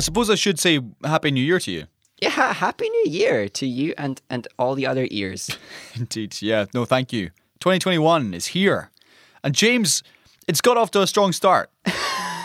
[0.00, 1.84] I suppose I should say Happy New Year to you.
[2.22, 5.50] Yeah, happy New Year to you and and all the other ears.
[5.94, 6.40] Indeed.
[6.40, 6.64] Yeah.
[6.72, 7.26] No, thank you.
[7.60, 8.90] 2021 is here.
[9.44, 10.02] And James,
[10.48, 11.68] it's got off to a strong start.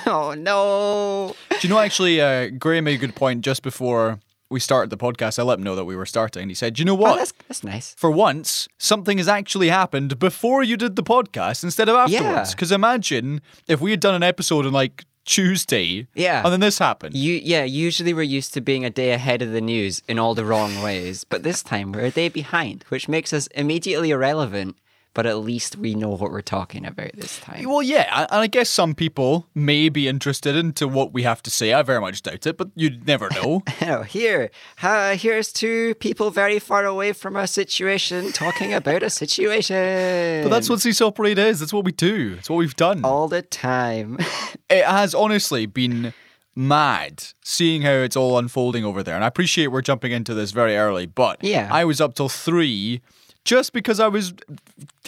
[0.05, 1.33] oh no!
[1.49, 4.19] Do you know, actually, uh, Graham made a good point just before
[4.49, 5.39] we started the podcast.
[5.39, 6.49] I let him know that we were starting.
[6.49, 7.15] He said, "Do you know Oh, what?
[7.19, 7.95] that's that's nice.
[7.97, 12.49] For once, something has actually happened before you did the podcast instead of afterwards.
[12.49, 12.51] Yeah.
[12.51, 16.43] Because imagine if we had done an episode on like Tuesday, Yeah.
[16.43, 17.15] and then this happened.
[17.15, 17.63] You yeah.
[17.63, 20.81] Usually we're used to being a day ahead of the news in all the wrong
[20.81, 24.77] ways, but this time we're a day behind, which makes us immediately irrelevant.
[25.15, 27.67] But at least we know what we're talking about this time.
[27.67, 31.49] Well, yeah, and I guess some people may be interested into what we have to
[31.49, 31.73] say.
[31.73, 33.63] I very much doubt it, but you'd never know.
[33.87, 34.51] Oh, here,
[34.83, 40.43] uh, here's two people very far away from a situation talking about a situation.
[40.43, 41.59] but that's what Seesaw Parade is.
[41.59, 42.35] That's what we do.
[42.37, 43.03] It's what we've done.
[43.05, 44.17] all the time.
[44.69, 46.13] It has honestly been
[46.55, 49.13] mad seeing how it's all unfolding over there.
[49.15, 51.69] And I appreciate we're jumping into this very early, but Yeah.
[51.71, 53.01] I was up till three
[53.45, 54.33] just because I was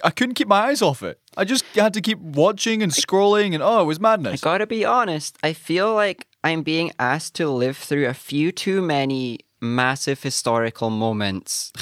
[0.03, 1.19] I couldn't keep my eyes off it.
[1.35, 4.41] I just had to keep watching and scrolling and oh, it was madness.
[4.41, 8.51] I gotta be honest, I feel like I'm being asked to live through a few
[8.51, 11.73] too many massive historical moments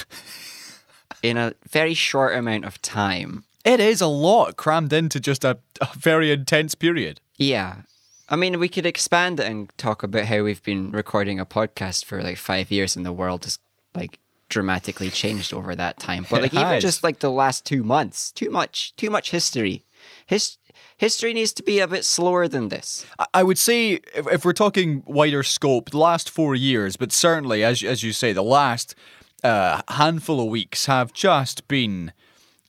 [1.21, 3.43] in a very short amount of time.
[3.63, 7.19] It is a lot crammed into just a, a very intense period.
[7.35, 7.81] Yeah.
[8.29, 12.05] I mean, we could expand it and talk about how we've been recording a podcast
[12.05, 13.59] for like five years and the world is
[13.93, 16.25] like dramatically changed over that time.
[16.29, 16.83] But It like even has.
[16.83, 19.85] just like the last two months, too much, too much history.
[20.25, 20.57] His-
[20.97, 23.05] history needs to be a bit slower than this.
[23.33, 27.63] I- would say if, if we're talking wider scope, the last four years, but certainly
[27.63, 28.95] as as you say, the last
[29.43, 32.12] uh, handful of weeks have just been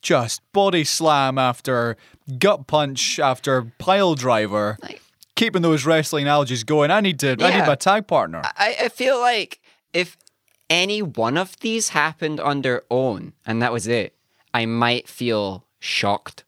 [0.02, 1.96] just body slam after
[2.38, 4.76] gut punch after pile driver.
[4.82, 5.02] Like-
[5.34, 6.90] Keeping those wrestling analogies going.
[6.90, 7.32] I need to.
[7.38, 8.40] I need my tag partner.
[8.56, 9.60] I, I feel like
[9.92, 10.16] if
[10.68, 14.14] any one of these happened on their own and that was it,
[14.52, 16.44] I might feel shocked.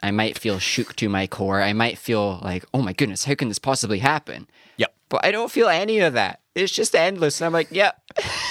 [0.00, 1.60] I might feel shook to my core.
[1.60, 4.46] I might feel like, oh my goodness, how can this possibly happen?
[4.76, 4.94] Yep.
[5.08, 6.40] But I don't feel any of that.
[6.54, 7.40] It's just endless.
[7.40, 8.00] And I'm like, yep,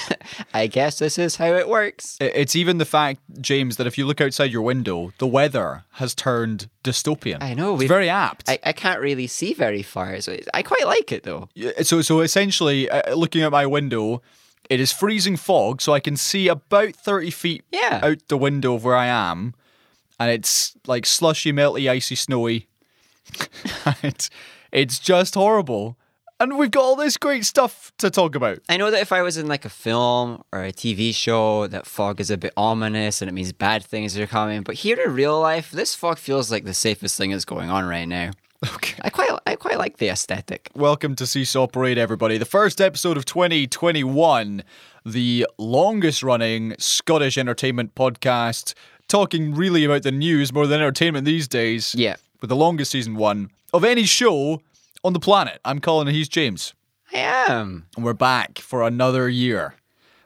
[0.54, 2.16] I guess this is how it works.
[2.20, 6.14] It's even the fact, James, that if you look outside your window, the weather has
[6.14, 7.42] turned dystopian.
[7.42, 8.48] I know, It's very apt.
[8.48, 10.20] I, I can't really see very far.
[10.20, 11.48] So I quite like it though.
[11.82, 14.22] So, so essentially, uh, looking at my window,
[14.68, 18.00] it is freezing fog, so I can see about thirty feet Yeah.
[18.02, 19.54] out the window of where I am,
[20.20, 22.68] and it's like slushy, melty, icy, snowy.
[24.02, 24.30] it's,
[24.72, 25.96] it's just horrible,
[26.40, 28.58] and we've got all this great stuff to talk about.
[28.68, 31.86] I know that if I was in like a film or a TV show, that
[31.86, 34.62] fog is a bit ominous and it means bad things are coming.
[34.62, 37.86] But here in real life, this fog feels like the safest thing that's going on
[37.86, 38.30] right now.
[38.66, 38.98] Okay.
[39.02, 40.70] I quite, I quite like the aesthetic.
[40.74, 42.38] Welcome to Seesaw Parade, everybody.
[42.38, 44.64] The first episode of 2021,
[45.06, 48.74] the longest running Scottish entertainment podcast,
[49.06, 51.94] talking really about the news more than entertainment these days.
[51.94, 52.16] Yeah.
[52.40, 54.60] With the longest season one of any show
[55.04, 55.60] on the planet.
[55.64, 56.74] I'm Colin and he's James.
[57.12, 57.18] I
[57.48, 57.86] am.
[57.94, 59.74] And we're back for another year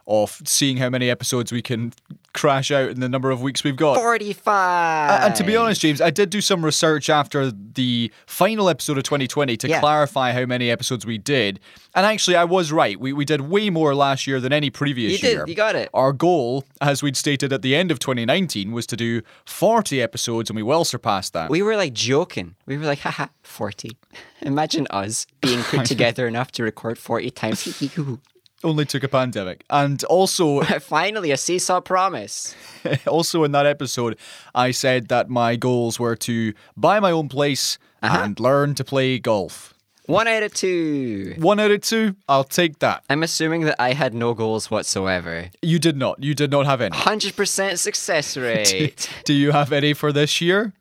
[0.06, 1.92] of seeing how many episodes we can
[2.34, 3.96] crash out in the number of weeks we've got.
[3.96, 5.10] 45.
[5.10, 8.96] Uh, and to be honest, James, I did do some research after the final episode
[8.98, 9.80] of 2020 to Yeah.
[9.80, 11.60] clarify how many episodes we did.
[11.94, 12.98] And actually, I was right.
[12.98, 15.44] We, we did way more last year than any previous You did, year.
[15.46, 15.90] you got it.
[15.92, 20.48] Our goal, as we'd stated at the end of 2019, was to do 40 episodes,
[20.48, 21.50] and we well surpassed that.
[21.50, 22.54] We were like joking.
[22.66, 23.96] We were like, haha, 40.
[24.40, 27.82] Imagine us being put together enough to record 40 times.
[28.64, 29.64] Only took a pandemic.
[29.70, 32.54] And also, Finally, a seesaw promise.
[33.06, 34.16] also in that episode,
[34.54, 38.18] I said that my goals were to buy my own place Uh-huh.
[38.24, 39.74] and learn to play golf.
[40.06, 41.34] One out of two.
[41.38, 43.04] One out of two, I'll take that.
[43.08, 45.50] I'm assuming that I had no goals whatsoever.
[45.62, 46.20] You did not.
[46.22, 46.96] You did not have any.
[46.96, 49.08] 100% success rate.
[49.24, 50.72] Do you have any for this year?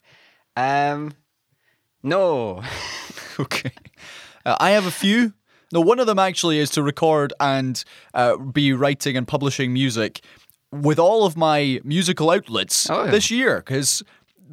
[0.58, 1.14] um,
[2.04, 2.64] no.
[3.40, 3.72] Okay.
[4.46, 5.34] Uh, I have a few.
[5.72, 7.84] No, one of them actually is to record and
[8.14, 10.22] uh, be writing and publishing music
[10.72, 13.08] with all of my musical outlets Oh.
[13.08, 14.02] this year because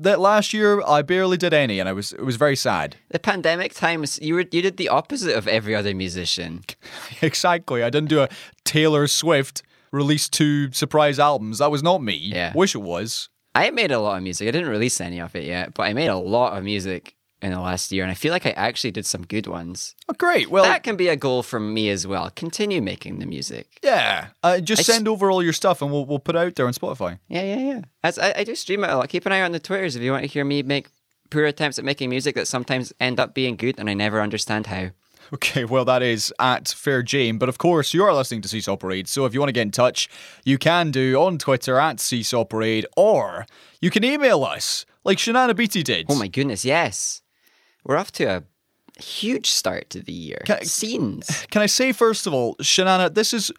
[0.01, 2.97] that last year I barely did any and I was it was very sad.
[3.11, 6.63] The pandemic times, you were you did the opposite of every other musician.
[7.23, 7.83] exactly.
[7.83, 8.29] I didn't do a
[8.65, 9.63] Taylor Swift
[9.93, 11.59] release two surprise albums.
[11.59, 12.15] That was not me.
[12.17, 12.53] Yeah.
[12.55, 13.29] Wish it was.
[13.55, 14.47] I made a lot of music.
[14.47, 17.53] I didn't release any of it yet, but I made a lot of music in
[17.53, 19.95] the last year, and I feel like I actually did some good ones.
[20.09, 20.51] Oh, great.
[20.51, 22.31] Well, that can be a goal from me as well.
[22.35, 23.79] Continue making the music.
[23.83, 24.29] yeah.
[24.43, 26.55] Uh, just I s- send over all your stuff and we'll we'll put it out
[26.57, 27.19] there on Spotify.
[27.29, 27.81] Yeah, yeah, yeah.
[28.03, 29.09] As I, I do stream it a lot.
[29.09, 30.89] Keep an eye on the Twitters if you want to hear me make
[31.31, 34.67] poor attempts at making music that sometimes end up being good, and I never understand
[34.67, 34.89] how.
[35.31, 37.37] Okay, well, that is at Fair Jane.
[37.37, 39.07] But of course, you are listening to Seesaw Parade.
[39.09, 40.09] So if you want to get in touch,
[40.43, 43.45] you can do on Twitter at Seesaw Parade, or
[43.83, 46.07] you can email us like Shanana Beatty did.
[46.09, 47.21] Oh my goodness, yes.
[47.89, 50.43] We're off to a huge start to the year.
[50.45, 51.47] Can- Scenes.
[51.51, 53.51] Can I say, first of all, Shanana, this is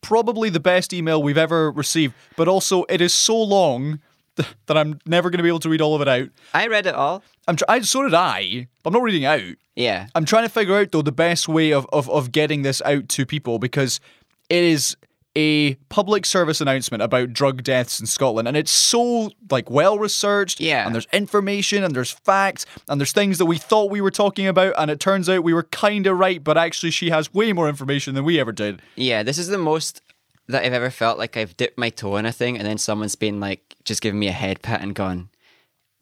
[0.00, 4.00] probably the best email we've ever received, but also it is so long
[4.66, 6.28] that I'm never going to be able to read all of it out.
[6.54, 7.22] I read it all.
[7.48, 8.68] I'm tr- I, so did I.
[8.84, 9.42] I'm not reading out.
[9.74, 10.06] Yeah.
[10.14, 13.08] I'm trying to figure out though the best way of, of, of getting this out
[13.10, 13.98] to people because
[14.48, 14.96] it is
[15.34, 20.60] a public service announcement about drug deaths in Scotland and it's so like well researched
[20.60, 20.84] Yeah.
[20.84, 24.46] and there's information and there's facts and there's things that we thought we were talking
[24.46, 27.52] about and it turns out we were kind of right but actually she has way
[27.54, 28.82] more information than we ever did.
[28.94, 30.02] Yeah, this is the most
[30.48, 33.14] that I've ever felt like I've dipped my toe in a thing and then someone's
[33.16, 35.30] been like just giving me a head pat and gone,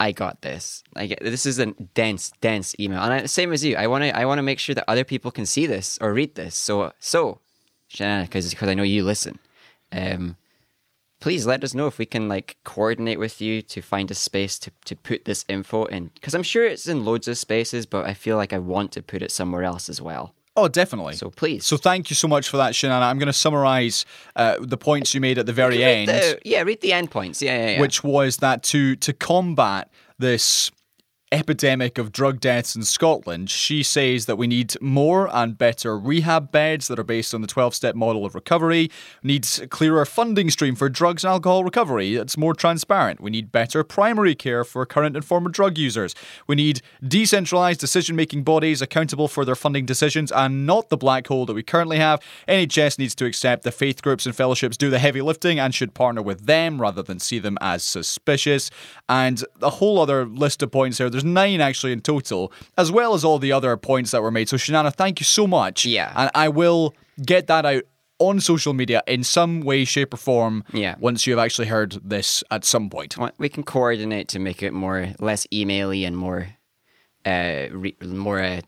[0.01, 0.83] I got this.
[0.97, 3.01] Like this is a dense, dense email.
[3.01, 3.77] And I, same as you.
[3.77, 6.57] I wanna I wanna make sure that other people can see this or read this.
[6.57, 7.39] So so
[7.93, 9.39] Shanana, because I know you listen.
[9.93, 10.37] Um
[11.21, 14.59] please let us know if we can like coordinate with you to find a space
[14.59, 16.11] to, to put this info in.
[16.15, 19.03] Because I'm sure it's in loads of spaces, but I feel like I want to
[19.03, 20.35] put it somewhere else as well.
[20.57, 21.15] Oh, definitely.
[21.15, 21.65] So please.
[21.65, 23.03] So thank you so much for that, Shanana.
[23.03, 24.05] I'm going to summarize
[24.35, 26.09] uh, the points you made at the very end.
[26.09, 27.41] the- yeah, read the end points.
[27.41, 27.81] Yeah, yeah, yeah.
[27.81, 30.71] which was that to to combat this
[31.33, 36.51] epidemic of drug deaths in Scotland, she says that we need more and better rehab
[36.51, 38.91] beds that are based on the 12 step model of recovery.
[39.23, 43.21] We need a clearer funding stream for drugs and alcohol recovery that's more transparent.
[43.21, 46.15] We need better primary care for current and former drug users.
[46.47, 51.29] We need decentralized decision making bodies accountable for their funding decisions and not the black
[51.29, 52.21] hole that we currently have.
[52.49, 55.95] NHS needs to accept the faith groups and fellowships do the heavy lifting and should
[55.95, 58.71] partner with them rather than see them as suspicious.
[59.09, 61.11] And a whole other list of points here.
[61.11, 64.49] There's nine actually in total, as well as all the other points that were made.
[64.49, 65.85] So, Shanana, thank you so much.
[65.85, 66.13] Yeah.
[66.17, 67.83] And I will get that out
[68.19, 70.95] on social media in some way, shape, or form Yeah.
[71.01, 73.17] once you have actually heard this at some point.
[73.39, 76.49] We can coordinate to make it more less emaily and more
[77.25, 78.61] uh re- more uh,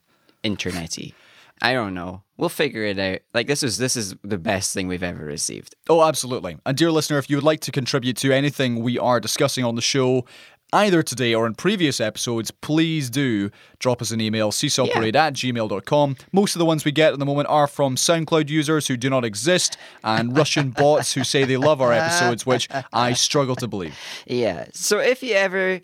[0.44, 1.14] internety.
[1.60, 2.22] I don't know.
[2.36, 3.20] We'll figure it out.
[3.34, 5.76] Like this is this is the best thing we've ever received.
[5.88, 6.56] Oh, absolutely.
[6.66, 9.76] And dear listener, if you would like to contribute to anything we are discussing on
[9.76, 10.24] the show,
[10.72, 16.16] either today or in previous episodes, please do drop us an email, seesawparade at gmail.com.
[16.32, 19.10] Most of the ones we get at the moment are from SoundCloud users who do
[19.10, 23.68] not exist and Russian bots who say they love our episodes, which I struggle to
[23.68, 23.96] believe.
[24.26, 24.66] Yeah.
[24.72, 25.80] So if you ever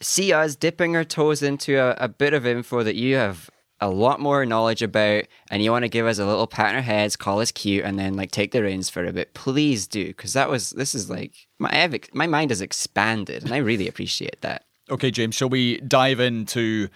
[0.00, 3.50] see us dipping our toes into a, a bit of info that you have
[3.80, 6.76] a lot more knowledge about and you want to give us a little pat on
[6.76, 9.86] our heads, call us cute, and then like take the reins for a bit, please
[9.86, 10.06] do.
[10.06, 13.58] Because that was, this is like, my, I have my mind has expanded and I
[13.58, 14.64] really appreciate that.
[14.90, 16.88] Okay, James, shall we dive into.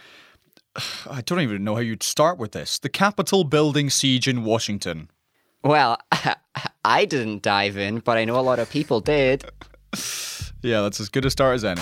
[1.10, 2.78] I don't even know how you'd start with this.
[2.78, 5.10] The Capitol building siege in Washington.
[5.62, 5.98] Well,
[6.84, 9.44] I didn't dive in, but I know a lot of people did.
[10.62, 11.80] Yeah, that's as good a start as any.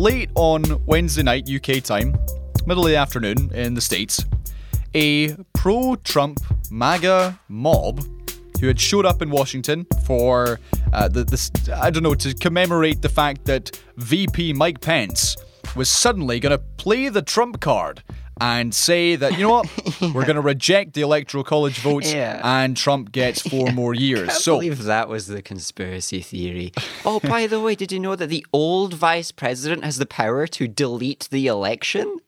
[0.00, 2.16] Late on Wednesday night UK time,
[2.64, 4.24] middle of the afternoon in the States,
[4.94, 6.40] a pro Trump
[6.70, 8.02] MAGA mob
[8.58, 10.58] who had showed up in Washington for
[10.94, 15.36] uh, the, this, I don't know, to commemorate the fact that VP Mike Pence
[15.76, 18.02] was suddenly going to play the Trump card
[18.40, 19.68] and say that, you know what,
[20.14, 22.40] we're going to reject the Electoral College votes Yeah.
[22.42, 24.28] and Trump gets four more years.
[24.30, 26.72] I so, believe that was the conspiracy theory.
[27.04, 30.46] Oh, by the way, did you know that the old vice president has the power
[30.46, 32.18] to delete the election?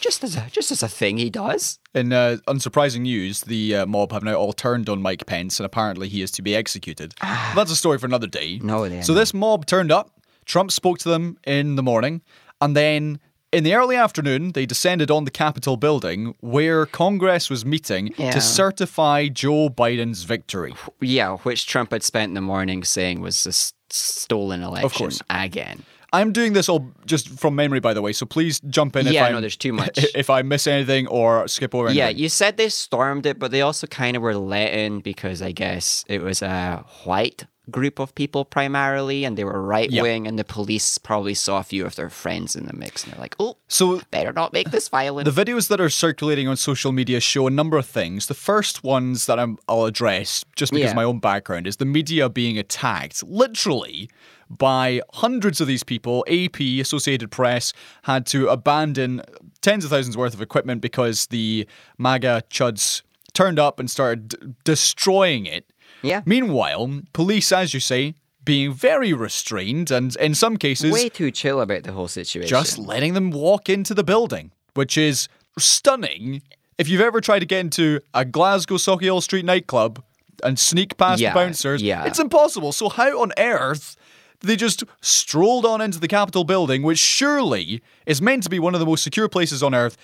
[0.00, 1.78] Just as a just as a thing he does.
[1.94, 5.64] in uh, unsurprising news, the uh, mob have now all turned on Mike Pence and
[5.64, 7.14] apparently he is to be executed.
[7.22, 8.58] That's a story for another day.
[8.62, 10.10] No, So this mob turned up.
[10.44, 12.20] Trump spoke to them in the morning,
[12.60, 13.18] and then
[13.54, 18.30] in the early afternoon, they descended on the Capitol building where Congress was meeting Yeah.
[18.32, 20.74] to certify Joe Biden's victory.
[21.00, 25.20] Yeah, which Trump had spent the morning saying was a s- stolen election course.
[25.30, 25.84] again.
[26.12, 29.12] I'm doing this all just from memory, by the way, so please jump in if
[29.14, 29.98] Yeah, I no, there's too much.
[30.14, 31.98] if I miss anything or skip over anything.
[31.98, 35.42] Yeah, you said they stormed it, but they also kind of were let in because
[35.42, 40.26] I guess it was a white group of people primarily, and they were right wing,
[40.26, 43.20] and the police probably saw a few of their friends in the mix, and they're
[43.20, 46.92] like, "Oh, So better not make this violent." The videos that are circulating on social
[46.92, 48.26] media show a number of things.
[48.26, 50.94] The first ones that I'm, I'll address, just because Yeah.
[50.94, 54.10] my own background, is the media being attacked literally
[54.50, 56.24] by hundreds of these people.
[56.28, 59.22] AP, Associated Press, had to abandon
[59.62, 61.66] tens of thousands worth of equipment because the
[61.98, 63.00] MAGA chuds
[63.32, 65.64] turned up and started d- destroying it.
[66.04, 66.22] Yeah.
[66.24, 71.60] Meanwhile, police, as you say, being very restrained and in some cases Way too chill
[71.60, 72.48] about the whole situation.
[72.48, 76.42] just letting them walk into the building, which is stunning.
[76.76, 80.02] If you've ever tried to get into a Glasgow Sauchiehall Street nightclub
[80.42, 82.04] and sneak past Yeah, the bouncers, yeah.
[82.04, 82.72] it's impossible.
[82.72, 83.96] So how on earth
[84.40, 88.74] they just strolled on into the Capitol building, which surely is meant to be one
[88.74, 89.96] of the most secure places on earth?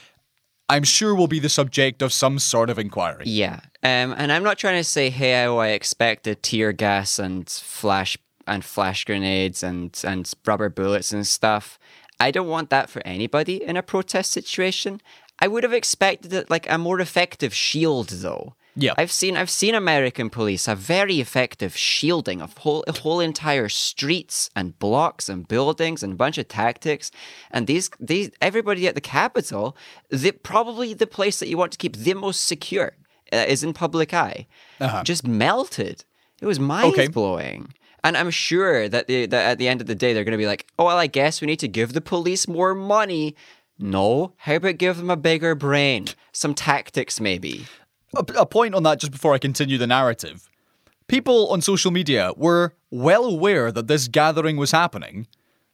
[0.71, 3.25] I'm sure will be the subject of some sort of inquiry.
[3.27, 3.59] Yeah.
[3.83, 8.17] Um, and I'm not trying to say, hey, oh, I expected tear gas and flash
[8.47, 11.77] and flash grenades and, and rubber bullets and stuff.
[12.21, 15.01] I don't want that for anybody in a protest situation.
[15.41, 18.55] I would have expected like a more effective shield though.
[18.77, 18.95] Yeah.
[18.97, 24.51] I've seen I've seen American police have very effective shielding of whole whole entire streets
[24.55, 27.11] and blocks and buildings and a bunch of tactics.
[27.51, 29.77] And these these everybody at the Capitol,
[30.09, 32.93] the probably the place that you want to keep the most secure
[33.33, 34.47] uh, is in public eye.
[35.05, 36.05] Just melted.
[36.41, 37.09] It was mind Okay.
[37.09, 37.75] blowing.
[38.03, 40.39] And I'm sure that, the, that at the end of the day, they're going to
[40.39, 43.37] be like, oh, well, I guess we need to give the police more money.
[43.79, 46.07] No, how about give them a bigger brain?
[46.33, 47.67] Some tactics, maybe.
[48.17, 50.49] A, a point on that just before I continue the narrative.
[51.09, 55.27] People on social media were well aware that this gathering was happening.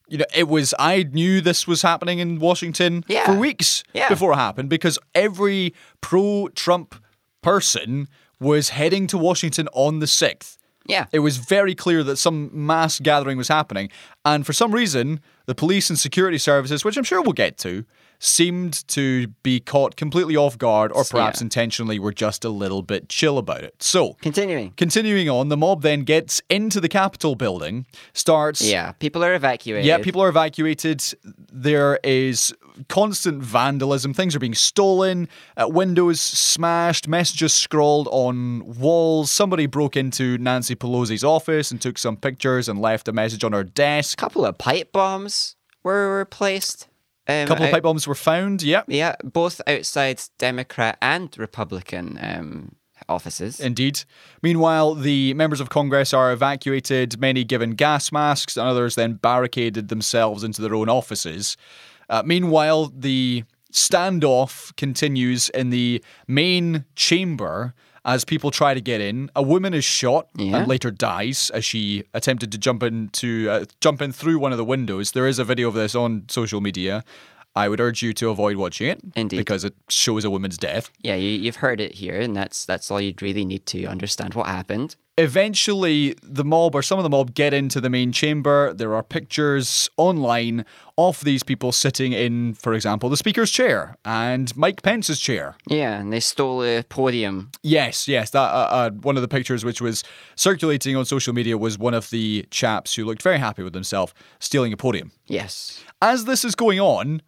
[0.09, 3.27] You know, it was I knew this was happening in Washington Yeah.
[3.27, 4.09] for weeks Yeah.
[4.09, 6.95] before it happened because every pro-Trump
[7.43, 8.09] person
[8.41, 10.57] was heading to Washington on the 6th.
[10.89, 11.07] Yeah.
[11.13, 13.91] It was very clear that some mass gathering was happening.
[14.25, 17.85] And for some reason, the police and security services, which I'm sure we'll get to,
[18.19, 21.45] seemed to be caught completely off guard or perhaps Yeah.
[21.45, 23.75] intentionally were just a little bit chill about it.
[23.83, 24.73] So, Continuing.
[24.77, 29.87] continuing on, the mob then gets into the Capitol building, starts Yeah, people are evacuated.
[29.87, 31.03] yeah, people are evacuated.
[31.53, 32.55] There is
[32.89, 34.13] constant vandalism.
[34.13, 39.31] Things are being stolen, uh, windows smashed, messages scrawled on walls.
[39.31, 43.53] Somebody broke into Nancy Pelosi's office and took some pictures and left a message on
[43.53, 44.19] her desk.
[44.19, 46.89] A couple of pipe bombs were, were placed.
[47.29, 48.63] Um, A couple of pipe bombs were found.
[48.63, 48.85] Yep.
[48.89, 52.77] Yeah, both outside Democrat and Republican um,
[53.09, 53.61] offices.
[53.61, 54.05] Indeed.
[54.43, 59.89] Meanwhile, the members of Congress are evacuated, many given gas masks, and others then barricaded
[59.89, 61.57] themselves into their own offices.
[62.09, 67.75] Uh, meanwhile, the standoff continues in the main chamber
[68.07, 69.31] as people try to get in.
[69.37, 70.57] A woman is shot Yeah.
[70.59, 74.59] and later dies as she attempted to jump into uh, jump in through one of
[74.59, 75.13] the windows.
[75.13, 77.05] There is a video of this on social media.
[77.57, 79.39] I would urge you to avoid watching it Indeed.
[79.39, 80.91] because it shows a woman's death.
[81.01, 84.35] yeah, you, you've heard it here, and that's that's all you'd really need to understand
[84.35, 84.95] what happened.
[85.19, 88.73] Eventually the mob or some of the mob get into the main chamber.
[88.75, 90.65] There are pictures online
[90.99, 95.57] of these people sitting in, for example, the speaker's chair and Mike Pence's chair.
[95.69, 97.51] Yeah, and they stole a podium.
[97.63, 100.05] Yes, yes, that uh, uh, one of the pictures which was
[100.37, 104.15] circulating on social media was one of the chaps who looked very happy with himself
[104.39, 105.13] stealing a podium.
[105.27, 105.83] Yes.
[106.01, 107.23] As this is going on,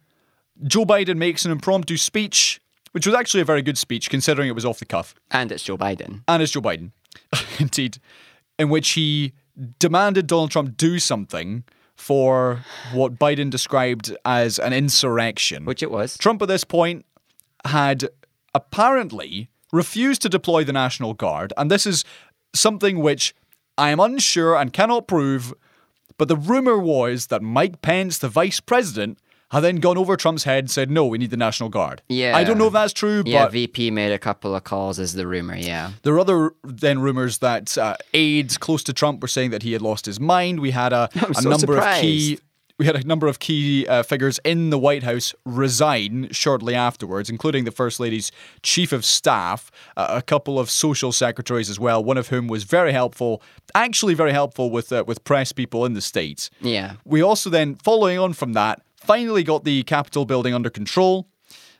[0.63, 2.59] Joe Biden makes an impromptu speech,
[2.91, 5.15] which was actually a very good speech considering it was off the cuff.
[5.31, 6.21] And it's Joe Biden.
[6.27, 6.91] and it's Joe Biden,
[7.59, 7.99] indeed,
[8.57, 9.33] in which he
[9.79, 11.63] demanded Donald Trump do something
[11.95, 12.63] for
[12.93, 15.65] what Biden described as an insurrection.
[15.65, 16.17] Which it was.
[16.17, 17.05] Trump at this point
[17.65, 18.07] had
[18.55, 22.03] apparently refused to deploy the National Guard, and this is
[22.53, 23.35] something which
[23.77, 25.53] I am unsure and cannot prove,
[26.17, 29.19] but the rumor was that Mike Pence, the vice president,
[29.51, 32.01] had then gone over Trump's head and said, no, we need the National Guard.
[32.07, 32.37] Yeah.
[32.37, 35.13] I don't know if that's true, Yeah, but VP made a couple of calls, is
[35.13, 35.55] the rumor.
[35.55, 35.91] Yeah.
[36.03, 39.73] there were other then rumors that uh, aides close to Trump were saying that he
[39.73, 40.59] had lost his mind.
[40.59, 42.39] We had a, a so number of key
[42.79, 47.29] we had a number of key uh, figures in the White House resign shortly afterwards,
[47.29, 48.31] including the First Lady's
[48.63, 52.01] chief of staff, uh, a couple of social secretaries as well.
[52.01, 53.43] One of whom was very helpful,
[53.75, 56.49] actually very helpful with uh, with press people in the states.
[56.61, 56.93] Yeah.
[57.03, 61.27] We also then, following on from that, finally got the Capitol building under control.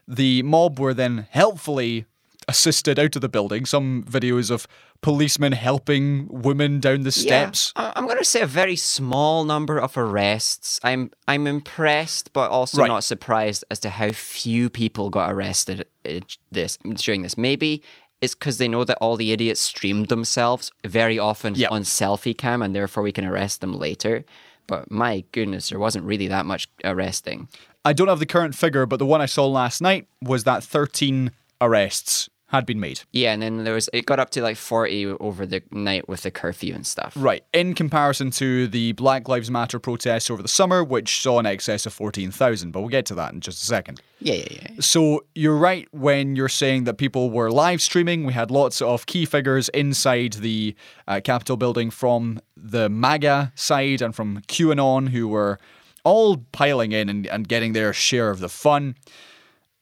[0.07, 2.05] The mob were then helpfully
[2.47, 3.63] assisted out of the building.
[3.65, 4.65] Some videos of
[5.01, 7.71] policemen helping women down the steps.
[7.75, 7.93] Yeah.
[7.95, 10.79] I'm going to say a very small number of arrests.
[10.83, 12.87] I'm I'm impressed, but also Right.
[12.87, 16.21] not surprised as to how few people got arrested uh,
[16.51, 17.37] this during this.
[17.37, 17.83] Maybe
[18.19, 21.67] it's because they know that all the idiots streamed themselves very often Yeah.
[21.69, 24.25] on selfie cam, and therefore we can arrest them later.
[24.69, 27.47] But my goodness, there wasn't really that much arresting.
[27.83, 30.63] I don't have the current figure, but the one I saw last night was that
[30.63, 33.01] 13 arrests had been made.
[33.11, 36.23] Yeah, and then there was it got up to like forty over the night with
[36.23, 37.13] the curfew and stuff.
[37.15, 41.45] Right, in comparison to the Black Lives Matter protests over the summer, which saw an
[41.45, 44.01] excess of 14,000, but we'll get to that in just a second.
[44.19, 44.67] Yeah, yeah, yeah.
[44.79, 48.25] So you're right when you're saying that people were live streaming.
[48.25, 50.75] We had lots of key figures inside the
[51.07, 55.59] uh, Capitol building from the MAGA side and from QAnon who were
[56.03, 58.95] all piling in and, and getting their share of the fun.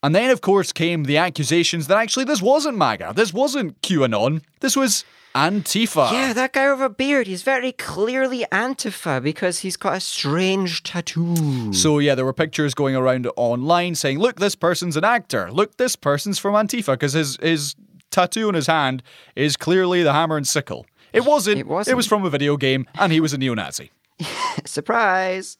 [0.03, 3.13] And then, of course, came the accusations that actually this wasn't MAGA.
[3.15, 4.41] This wasn't QAnon.
[4.59, 6.11] This was Antifa.
[6.11, 10.83] Yeah, that guy with a beard, he's very clearly Antifa because he's got a strange
[10.83, 11.73] tattoo.
[11.73, 15.51] So, yeah, there were pictures going around online saying, look, this person's an actor.
[15.51, 17.75] Look, this person's from Antifa because his, his
[18.11, 19.03] tattoo on his hand
[19.35, 20.85] is clearly the hammer and sickle.
[21.13, 21.59] It wasn't.
[21.59, 21.93] It wasn't.
[21.93, 23.91] It was from a video game and he was a neo Nazi.
[24.65, 25.57] Surprise!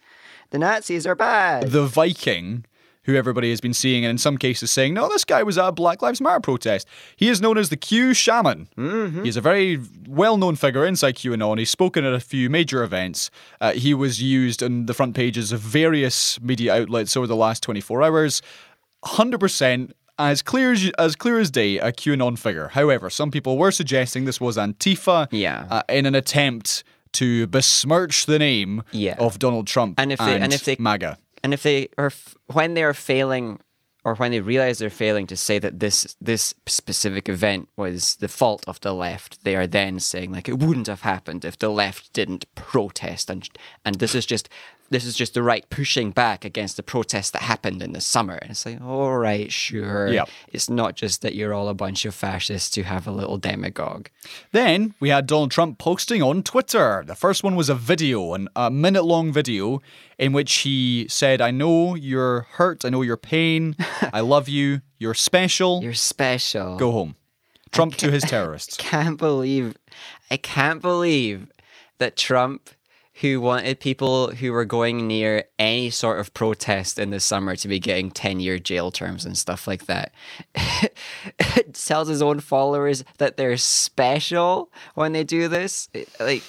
[0.49, 1.71] The Nazis are bad.
[1.71, 2.65] The Viking.
[3.07, 5.65] Who everybody has been seeing, and in some cases saying, no, this guy was at
[5.67, 6.85] a Black Lives Matter protest.
[7.15, 8.67] He is known as the Q Shaman.
[8.77, 9.23] Mm-hmm.
[9.23, 11.57] He's a very well known figure inside QAnon.
[11.57, 13.31] He's spoken at a few major events.
[13.61, 17.63] Uh, he was used on the front pages of various media outlets over the last
[17.63, 18.41] 24 hours.
[19.05, 22.69] 100% as clear as, as clear as day, a QAnon figure.
[22.69, 25.65] However, some people were suggesting this was Antifa Yeah.
[25.69, 26.83] uh, in an attempt
[27.13, 29.15] to besmirch the name Yeah.
[29.17, 31.17] of Donald Trump And if they- and if they- MAGA.
[31.47, 33.61] And if they f- when they are failing
[34.03, 38.27] or when they realize they're failing to say that this this specific event was the
[38.27, 41.69] fault of the left they are then saying like it wouldn't have happened if the
[41.69, 43.29] left didn't protest.
[43.29, 43.47] And
[43.85, 44.49] and this is just
[44.89, 48.35] this is just the right pushing back against the protest that happened in the summer
[48.35, 50.29] and it's like all right sure Yep.
[50.53, 54.07] it's not just that you're all a bunch of fascists who have a little demagogue
[54.51, 57.03] Then we had Donald Trump posting on Twitter.
[57.05, 59.81] The first one was a video, an, a minute long video,
[60.17, 62.83] in which he said, I know you're hurt.
[62.85, 63.75] I know your pain.
[64.13, 64.81] I love you.
[64.99, 65.81] You're special.
[65.83, 67.15] you're special Go home.
[67.71, 68.77] Trump to his terrorists.
[68.79, 69.75] I can't believe
[70.31, 71.47] I can't believe
[71.99, 72.69] that Trump
[73.21, 77.67] who wanted people who were going near any sort of protest in the summer to
[77.67, 80.13] be getting 10 year jail terms and stuff like that.
[81.73, 85.89] Tells his own followers that they're special when they do this.
[85.93, 86.43] It- like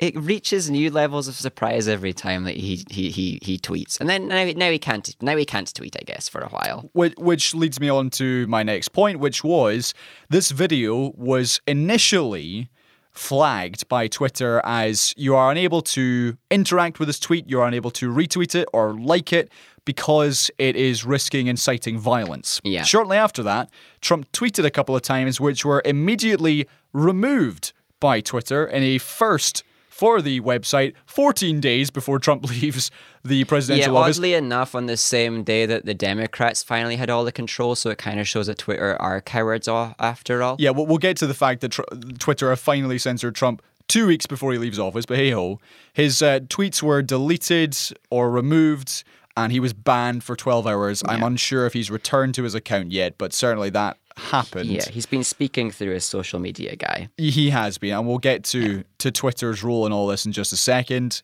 [0.00, 4.00] it reaches new levels of surprise every time that he he he, he tweets.
[4.00, 6.90] And then now, now he can't now he can't tweet I guess for a while.
[6.92, 9.94] Which, which leads me on to my next point, which was
[10.28, 12.68] this video was initially
[13.12, 17.90] flagged by Twitter as you are unable to interact with this tweet, you are unable
[17.92, 19.50] to retweet it or like it
[19.84, 22.60] because it is risking inciting violence.
[22.64, 22.84] Yeah.
[22.84, 23.70] Shortly after that,
[24.00, 29.64] Trump tweeted a couple of times, which were immediately removed by Twitter in a first
[29.92, 32.90] for the website 14 days before Trump leaves
[33.22, 34.16] the Yeah, presidential office.
[34.16, 37.90] oddly enough, on the same day that the Democrats finally had all the control, so
[37.90, 40.56] it kind of shows that Twitter are cowards after all.
[40.58, 41.82] Yeah, we'll, we'll get to the fact that tr-
[42.18, 45.60] Twitter have finally censored Trump two weeks before he leaves office, but hey ho.
[45.92, 47.76] His uh, tweets were deleted
[48.10, 49.04] or removed,
[49.36, 51.02] and he was banned for 12 hours.
[51.06, 54.70] I'm unsure if he's returned to his account yet, but certainly that happened.
[54.70, 57.08] Yeah, he's been speaking through his social media guy.
[57.16, 60.52] He has been, and we'll get to, to Twitter's role in all this in just
[60.52, 61.22] a second.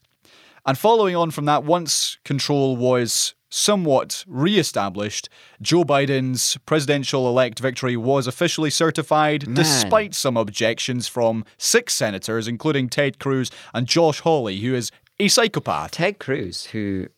[0.67, 5.29] And following on from that, once control was somewhat re-established,
[5.63, 12.89] Joe Biden's presidential elect victory was officially certified, despite some objections from six senators, including
[12.89, 15.93] Ted Cruz and Josh Hawley, who is a psychopath.
[15.93, 17.09] Ted Cruz, who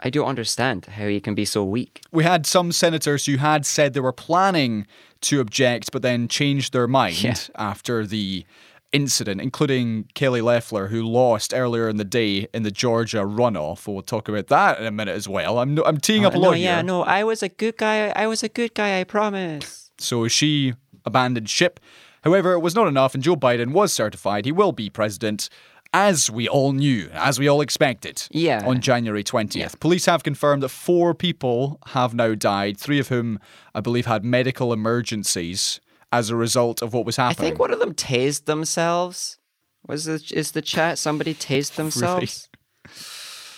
[0.00, 2.02] I don't understand how he can be so weak.
[2.12, 4.86] We had some senators who had said they were planning
[5.22, 7.34] to object, but then changed their mind Yeah.
[7.56, 8.44] after the
[8.92, 13.86] incident, including Kelly Loeffler, who lost earlier in the day in the Georgia runoff.
[13.88, 15.58] We'll talk about that in a minute as well.
[15.58, 16.82] I'm I'm teeing up a Uh, no, lot yeah, here.
[16.84, 18.08] no, I was a good guy.
[18.14, 19.90] I was a good guy, I promise.
[19.98, 21.80] So she abandoned ship.
[22.22, 24.44] However, it was not enough, and Joe Biden was certified.
[24.46, 25.48] He will be president,
[25.92, 28.26] as we all knew, as we all expected.
[28.30, 28.62] Yeah.
[28.66, 29.80] On January 20th.
[29.80, 33.38] Police have confirmed that four people have now died, three of whom
[33.74, 35.80] I believe had medical emergencies
[36.12, 37.46] as a result of what was happening.
[37.46, 39.38] I think one of them tased themselves.
[39.86, 42.48] Was the, is the chat somebody tased themselves?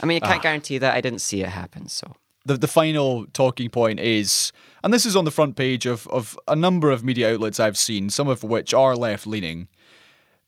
[0.00, 0.30] I mean, I Ah.
[0.30, 0.94] can't guarantee that.
[0.94, 2.14] I didn't see it happen, so.
[2.44, 4.52] the, the final talking point is,
[4.84, 7.76] and this is on the front page of, of a number of media outlets I've
[7.76, 9.68] seen, some of which are left leaning,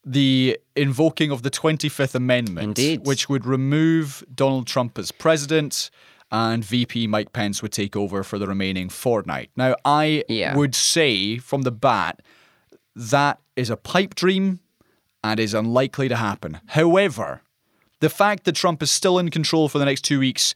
[0.04, 3.06] the invoking of the 25th Amendment, Indeed.
[3.06, 5.90] which would remove Donald Trump as president
[6.32, 9.50] and VP Mike Pence would take over for the remaining fortnight.
[9.56, 10.56] Now, I Yeah.
[10.56, 12.20] would say from the bat
[12.96, 14.60] that is a pipe dream
[15.22, 16.60] and is unlikely to happen.
[16.68, 17.42] However,
[18.00, 20.54] the fact that Trump is still in control for the next two weeks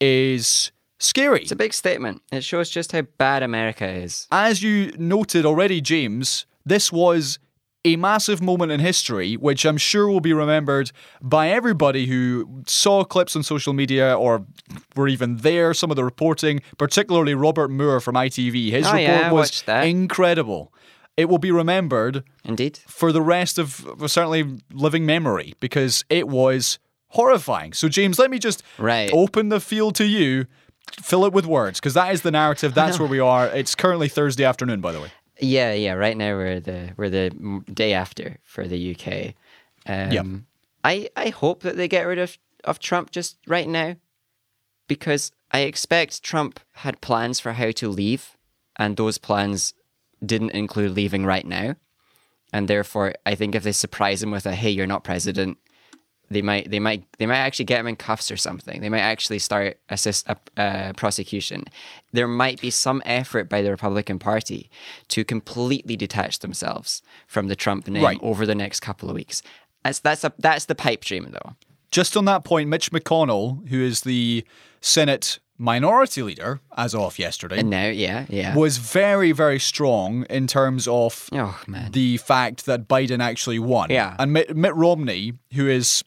[0.00, 1.42] is scary.
[1.42, 2.20] It's a big statement.
[2.30, 4.26] It shows just how bad America is.
[4.30, 7.38] As you noted already, James, this was
[7.84, 13.02] a massive moment in history, which I'm sure will be remembered by everybody who saw
[13.04, 14.44] clips on social media or
[14.94, 15.74] were even there.
[15.74, 20.72] Some of the reporting, particularly Robert Moore from ITV, his Oh, report yeah, was incredible.
[21.16, 22.78] It will be remembered Indeed.
[22.86, 27.72] for the rest of certainly living memory because it was horrifying.
[27.74, 29.10] So, James, let me just Right.
[29.12, 30.46] open the field to you.
[31.02, 32.74] Fill it with words because that is the narrative.
[32.74, 33.46] That's where we are.
[33.48, 35.08] It's currently Thursday afternoon, by the way.
[35.40, 35.94] Yeah, yeah.
[35.94, 37.30] Right now we're the we're the
[37.72, 39.34] day after for the UK.
[39.86, 40.26] Um, Yep.
[40.84, 43.96] I I hope that they get rid of of Trump just right now,
[44.88, 48.36] because I expect Trump had plans for how to leave,
[48.76, 49.74] and those plans
[50.24, 51.76] didn't include leaving right now,
[52.52, 55.58] and therefore I think if they surprise him with a "Hey, you're not president,"
[56.32, 58.80] they might they might they might actually get him in cuffs or something.
[58.80, 61.64] They might actually start assist a uh, prosecution.
[62.12, 64.70] There might be some effort by the Republican Party
[65.08, 68.18] to completely detach themselves from the Trump name Right.
[68.22, 69.42] over the next couple of weeks.
[69.84, 71.52] That's that's a that's the pipe dream though.
[71.90, 74.44] Just on that point, Mitch McConnell, who is the
[74.80, 78.56] Senate minority leader as of yesterday, And now, yeah, yeah.
[78.56, 81.60] was very, very strong in terms of Oh
[81.92, 83.90] the fact that Biden actually won.
[83.90, 84.16] Yeah.
[84.18, 86.02] And Mitt, Mitt Romney, who is,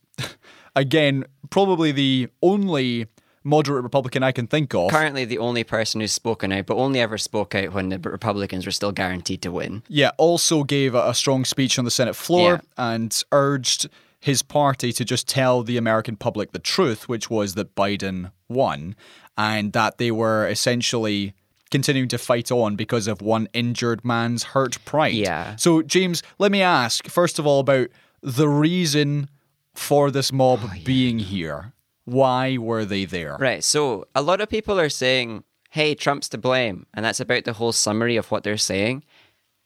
[0.76, 3.06] again, probably the only
[3.42, 4.90] moderate Republican I can think of.
[4.90, 8.66] Currently, the only person who's spoken out, but only ever spoke out when the Republicans
[8.66, 9.82] were still guaranteed to win.
[9.88, 12.94] Yeah, also gave a, a strong speech on the Senate floor Yeah.
[12.94, 13.88] and urged
[14.20, 18.96] his party to just tell the American public the truth, which was that Biden won
[19.38, 21.32] and that they were essentially
[21.70, 25.14] continuing to fight on because of one injured man's hurt pride.
[25.14, 25.54] Yeah.
[25.56, 27.88] So, James, let me ask, first of all, about
[28.22, 29.28] the reason
[29.76, 31.72] for this mob Oh, being here.
[32.04, 33.36] Why were they there?
[33.38, 33.62] Right.
[33.64, 36.86] So a lot of people are saying, hey, Trump's to blame.
[36.94, 39.04] And that's about the whole summary of what they're saying.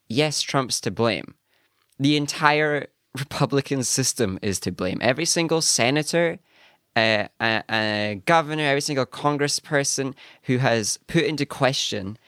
[0.08, 1.34] Yes, Trump's to blame.
[1.98, 4.98] The entire Republican system is to blame.
[5.02, 6.38] Every single senator,
[6.96, 12.18] uh, a, a governor, every single congressperson who has put into question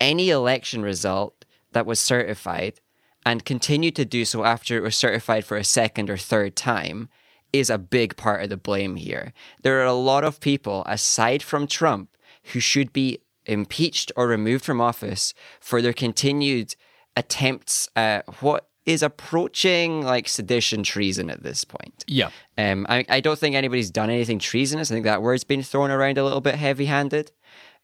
[0.00, 2.80] any election result that was certified
[3.24, 7.08] and continued to do so after it was certified for a second or third time
[7.52, 9.32] is a big part of the blame here.
[9.62, 12.08] There are a lot of people, aside from Trump,
[12.52, 16.74] who should be impeached or removed from office for their continued
[17.16, 22.04] attempts at what is approaching like sedition treason at this point.
[22.08, 22.30] Yeah.
[22.58, 24.90] Um, I, I don't think anybody's done anything treasonous.
[24.90, 27.30] I think that word's been thrown around a little bit heavy handed.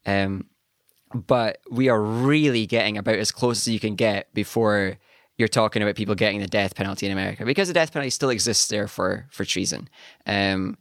[0.06, 0.46] Um,
[1.14, 4.98] but we are really getting about as close as you can get before
[5.38, 8.30] you're talking about people getting the death penalty in America because the death penalty still
[8.30, 9.88] exists there for, for treason.
[10.26, 10.76] Um,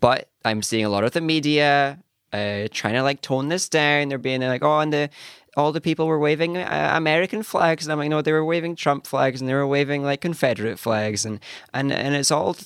[0.00, 1.98] but I'm seeing a lot of the media
[2.32, 4.08] uh, trying to like tone this down.
[4.08, 5.10] They're being like, oh, and the
[5.56, 8.76] all the people were waving uh, American flags, and I'm like, no, they were waving
[8.76, 11.40] Trump flags, and they were waving like Confederate flags, and
[11.72, 12.56] and and it's all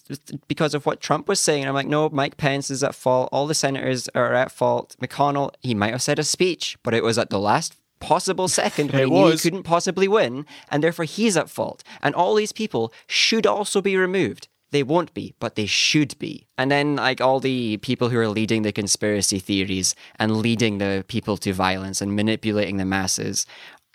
[0.49, 1.63] because of what Trump was saying.
[1.63, 3.29] And I'm like, no, Mike Pence is at fault.
[3.31, 4.97] All the senators are at fault.
[5.01, 8.91] McConnell, he might have said a speech, but it was at the last possible second
[8.91, 11.83] when It he knew he couldn't possibly win, and therefore he's at fault.
[12.03, 14.49] And all these people should also be removed.
[14.73, 16.47] They won't be, but they should be.
[16.57, 21.05] And then, like, all the people who are leading the conspiracy theories and leading the
[21.09, 23.47] people to violence and manipulating the masses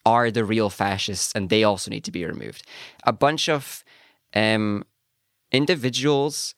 [0.06, 2.64] are the real fascists, and they also need to be removed.
[3.06, 3.84] A bunch of
[4.34, 4.84] um,
[5.52, 6.56] individuals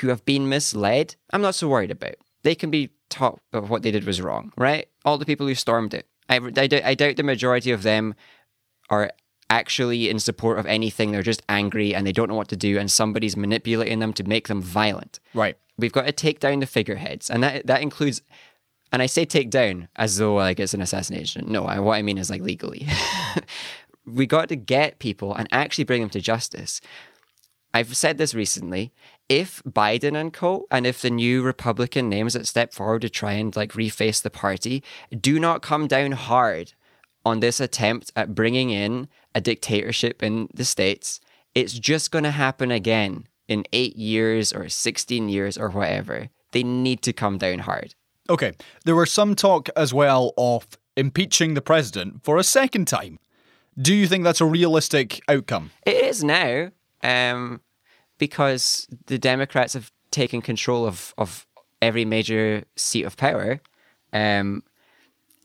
[0.00, 2.16] who have been misled, I'm not so worried about.
[2.42, 4.88] They can be taught that what they did was wrong, right?
[5.04, 6.06] All the people who stormed it.
[6.28, 8.14] I, I, doubt- I doubt the majority of them
[8.90, 9.10] are
[9.48, 11.12] actually in support of anything.
[11.12, 14.24] They're just angry and they don't know what to do, and somebody's manipulating them to
[14.24, 15.20] make them violent.
[15.34, 15.56] Right.
[15.78, 18.22] We've got to take down the figureheads, and that that includes.
[18.92, 21.50] And I say take down as though like it's an assassination.
[21.50, 22.86] No, I, what I mean is like legally.
[24.06, 26.80] we got to get people and actually bring them to justice.
[27.74, 28.92] I've said this recently.
[29.28, 33.32] If Biden and co and if the new Republican names that step forward to try
[33.32, 34.84] and like reface the party
[35.20, 36.74] do not come down hard
[37.24, 41.20] on this attempt at bringing in a dictatorship in the States,
[41.54, 46.28] it's just going to happen again in eight years or 16 years or whatever.
[46.52, 47.94] They need to come down hard.
[48.30, 48.52] Okay.
[48.84, 53.18] There was some talk as well of impeaching the president for a second time.
[53.78, 55.70] Do you think that's a realistic outcome?
[55.84, 56.70] It is now,
[57.02, 57.60] um,
[58.18, 61.46] because the Democrats have taken control of, of
[61.82, 63.60] every major seat of power.
[64.12, 64.62] Um,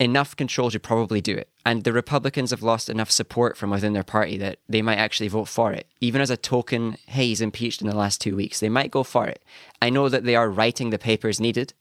[0.02, 1.48] enough control to probably do it.
[1.64, 5.28] And the Republicans have lost enough support from within their party that they might actually
[5.28, 5.86] vote for it.
[6.00, 9.04] Even as a token, hey, he's impeached in the last two weeks, they might go
[9.04, 9.44] for it.
[9.80, 11.74] I know that they are writing the papers needed.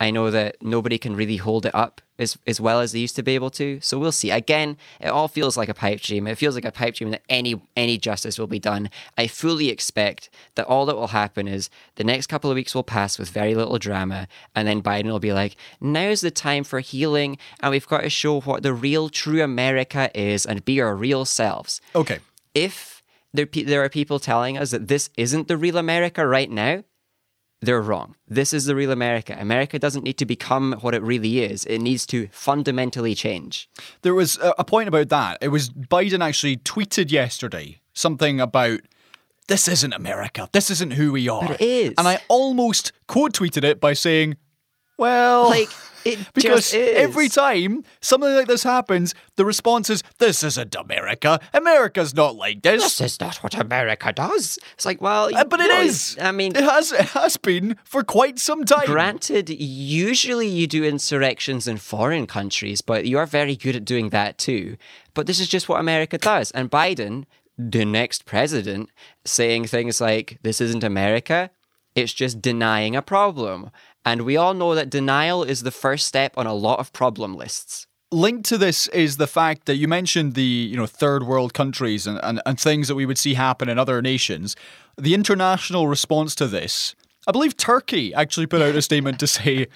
[0.00, 3.16] I know that nobody can really hold it up as, as well as they used
[3.16, 3.80] to be able to.
[3.80, 4.30] So we'll see.
[4.30, 6.26] Again, it all feels like a pipe dream.
[6.26, 8.90] It feels like a pipe dream that any any justice will be done.
[9.16, 12.82] I fully expect that all that will happen is the next couple of weeks will
[12.82, 16.80] pass with very little drama, and then Biden will be like, "Now's the time for
[16.80, 20.94] healing, and we've got to show what the real, true America is and be our
[20.94, 22.18] real selves." Okay.
[22.54, 23.02] If
[23.32, 26.84] there, there are people telling us that this isn't the real America right now,
[27.60, 28.16] they're wrong.
[28.28, 29.36] This is the real America.
[29.38, 31.64] America doesn't need to become what it really is.
[31.64, 33.68] It needs to fundamentally change.
[34.02, 35.38] There was a point about that.
[35.40, 38.80] It was Biden actually tweeted yesterday something about
[39.46, 40.48] this isn't America.
[40.52, 41.48] This isn't who we are.
[41.48, 41.94] But it is.
[41.98, 44.36] And I almost quote tweeted it by saying,
[44.96, 45.70] well, Like
[46.04, 51.40] it because every time something like this happens, the response is, this isn't America.
[51.52, 52.98] America's not like this.
[52.98, 54.58] this is not what America does.
[54.74, 56.16] It's like, well, Uh, but it no, is.
[56.20, 58.86] I mean, it has it has been for quite some time.
[58.86, 64.10] Granted, usually you do insurrections in foreign countries, but you are very good at doing
[64.10, 64.76] that too.
[65.14, 66.50] But this is just what America does.
[66.52, 67.24] And Biden,
[67.56, 68.90] the next president,
[69.24, 71.50] saying things like, this isn't America,
[71.94, 73.70] it's just denying a problem.
[74.04, 77.34] And we all know that denial is the first step on a lot of problem
[77.36, 77.86] lists.
[78.12, 82.06] linked to this is the fact that you mentioned the you know third world countries
[82.06, 84.54] and, and, and things that we would see happen in other nations.
[84.96, 86.94] The international response to this,
[87.26, 89.66] I believe Turkey actually put out a statement to say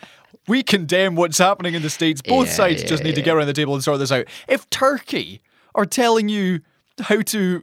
[0.47, 2.21] we condemn what's happening in the states.
[2.23, 4.27] Both Yeah, sides yeah, just need to get around the table and sort this out.
[4.47, 5.41] If Turkey
[5.75, 6.61] are telling you
[7.01, 7.62] how to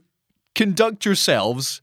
[0.55, 1.81] conduct yourselves,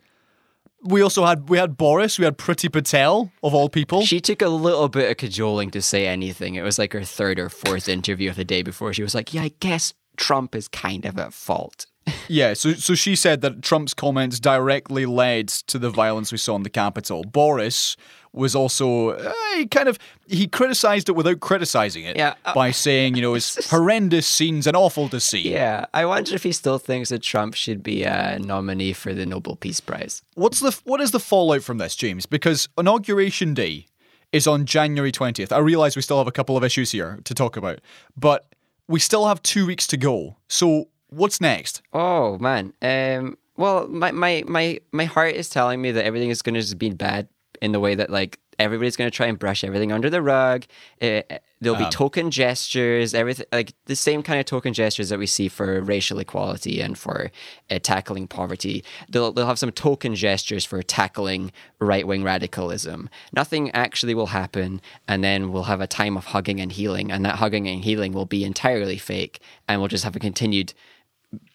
[0.85, 4.03] we also had we had Boris, we had Priti Patel of all people.
[4.05, 6.55] She took a little bit of cajoling to say anything.
[6.55, 8.93] It was like her third or fourth interview of the day before.
[8.93, 11.87] She was like, yeah, I guess Trump is kind of at fault.
[12.29, 16.57] Yeah, so so she said that Trump's comments directly led to the violence we saw
[16.57, 17.25] in the Capitol.
[17.25, 17.97] Boris
[18.33, 22.71] was also uh, he kind of he criticized it without criticizing it Yeah, uh, by
[22.71, 25.53] saying you know it's horrendous scenes and awful to see.
[25.53, 29.27] Yeah, I wonder if he still thinks that Trump should be a nominee for the
[29.27, 30.23] Nobel Peace Prize.
[30.35, 32.27] What's the what is the fallout from this, James?
[32.27, 33.87] Because inauguration day
[34.33, 35.53] is on January twentieth.
[35.53, 37.81] I realize we still have a couple of issues here to talk about,
[38.17, 38.47] but
[38.89, 40.37] we still have two weeks to go.
[40.49, 41.83] So what's next?
[41.93, 42.73] Oh man.
[42.83, 43.39] Um.
[43.57, 46.79] Well, my my my my heart is telling me that everything is going to just
[46.79, 47.29] be bad
[47.61, 50.65] in the way that like everybody's going to try and brush everything under the rug.
[51.01, 51.23] Uh,
[51.61, 55.49] there'll be token gestures, everything like the same kind of token gestures that we see
[55.49, 57.31] for racial equality and for
[57.71, 58.85] uh, tackling poverty.
[59.09, 63.09] They'll they'll have some token gestures for tackling right wing radicalism.
[63.33, 67.25] Nothing actually will happen, and then we'll have a time of hugging and healing, and
[67.25, 70.75] that hugging and healing will be entirely fake, and we'll just have a continued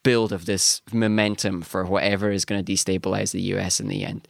[0.03, 4.27] build of this momentum for whatever is going to destabilize the US in the end.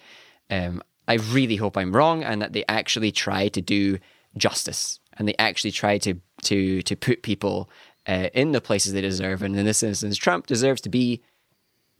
[0.49, 3.97] Um, I really hope I'm wrong and that they actually try to do
[4.35, 7.69] justice and they actually try to to to put people
[8.07, 9.41] uh, in the places they deserve.
[9.41, 11.21] And in this instance, Trump deserves to be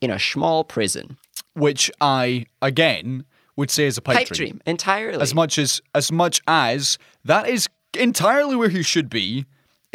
[0.01, 1.17] in a small prison.
[1.53, 5.21] Which I again would say is a pipe, Pipe dream entirely.
[5.21, 9.45] as much as as much as that is entirely where he should be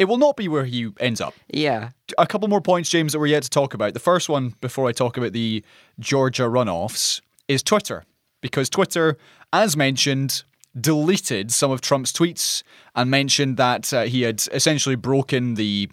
[0.03, 1.91] it will not be where he ends up yeah.
[2.17, 4.87] a couple more points james that we're yet to talk about the first one before
[4.89, 5.63] i talk about the
[5.97, 8.03] georgia runoffs is twitter
[8.41, 9.17] because twitter
[9.53, 10.43] as mentioned
[10.79, 12.63] deleted some of trump's tweets
[12.95, 15.89] and mentioned that uh, he had essentially broken the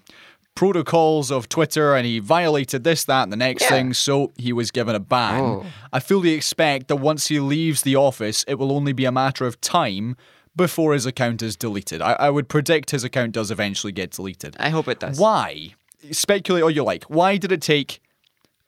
[0.56, 3.68] protocols of Twitter and he violated this, that, and the next Yeah.
[3.68, 5.40] thing, so he was given a ban.
[5.40, 5.66] Oh.
[5.92, 9.46] I fully expect that once he leaves the office, it will only be a matter
[9.46, 10.16] of time
[10.64, 12.00] before his account is deleted.
[12.02, 14.56] I, I would predict his account does eventually get deleted.
[14.60, 15.18] I hope it does.
[15.18, 15.74] Why?
[16.10, 17.04] Speculate all you like.
[17.04, 18.00] Why did it take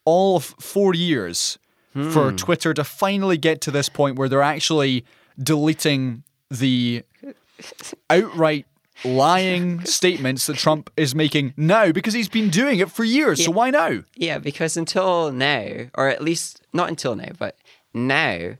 [0.04, 1.58] all of four years
[1.94, 2.10] Hmm.
[2.10, 5.04] for Twitter to finally get to this point where they're actually
[5.38, 7.02] deleting the
[8.10, 8.64] outright
[9.04, 13.44] lying statements that Trump is making now because he's been doing it for years.
[13.44, 14.04] So why now?
[14.16, 17.56] Yeah, because until now, or at least not until now, but
[17.92, 18.56] now,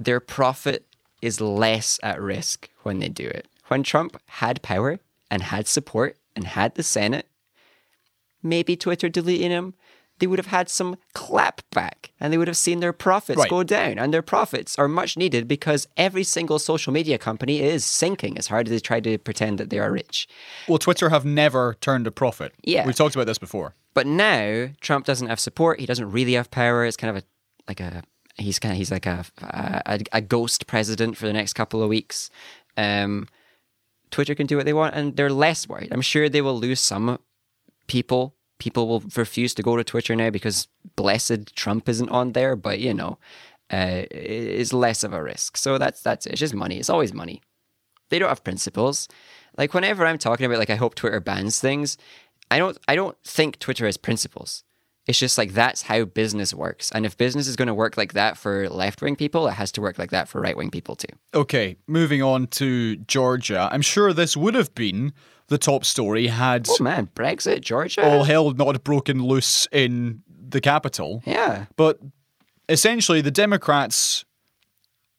[0.00, 0.84] their profit
[1.24, 3.46] is less at risk when they do it.
[3.68, 4.98] When Trump had power
[5.30, 7.26] and had support and had the Senate,
[8.42, 9.74] maybe Twitter deleting him,
[10.20, 13.50] they would have had some clapback and they would have seen their profits Right.
[13.50, 13.98] go down.
[13.98, 18.46] And their profits are much needed because every single social media company is sinking as
[18.46, 20.28] hard as they try to pretend that they are rich.
[20.68, 22.52] Well, Twitter have never turned a profit.
[22.62, 22.86] Yeah.
[22.86, 23.74] We've talked about this before.
[23.92, 25.80] But now Trump doesn't have support.
[25.80, 26.84] He doesn't really have power.
[26.84, 27.26] It's kind of a
[27.66, 28.02] like a
[28.36, 31.88] he's kind of he's like a a, a ghost president for the next couple of
[31.88, 32.30] weeks.
[32.76, 33.28] Um,
[34.10, 35.92] Twitter can do what they want, and they're less worried.
[35.92, 37.18] I'm sure they will lose some
[37.86, 38.34] people.
[38.58, 42.54] People will refuse to go to Twitter now because blessed Trump isn't on there.
[42.56, 43.18] But you know,
[43.70, 45.56] uh, it's less of a risk.
[45.56, 46.32] So that's that's it.
[46.32, 46.78] It's just money.
[46.78, 47.42] It's always money.
[48.10, 49.08] They don't have principles.
[49.56, 51.96] Like whenever I'm talking about like I hope Twitter bans things,
[52.50, 54.64] I don't I don't think Twitter has principles.
[55.06, 56.90] It's just like that's how business works.
[56.92, 59.70] And if business is going to work like that for left wing people, it has
[59.72, 61.14] to work like that for right wing people too.
[61.34, 63.68] Okay, moving on to Georgia.
[63.70, 65.12] I'm sure this would have been
[65.48, 68.02] the top story had Oh man, Brexit, Georgia.
[68.02, 71.22] all hell not broken loose in the capital.
[71.26, 71.66] yeah.
[71.76, 72.00] But
[72.68, 74.24] essentially, the Democrats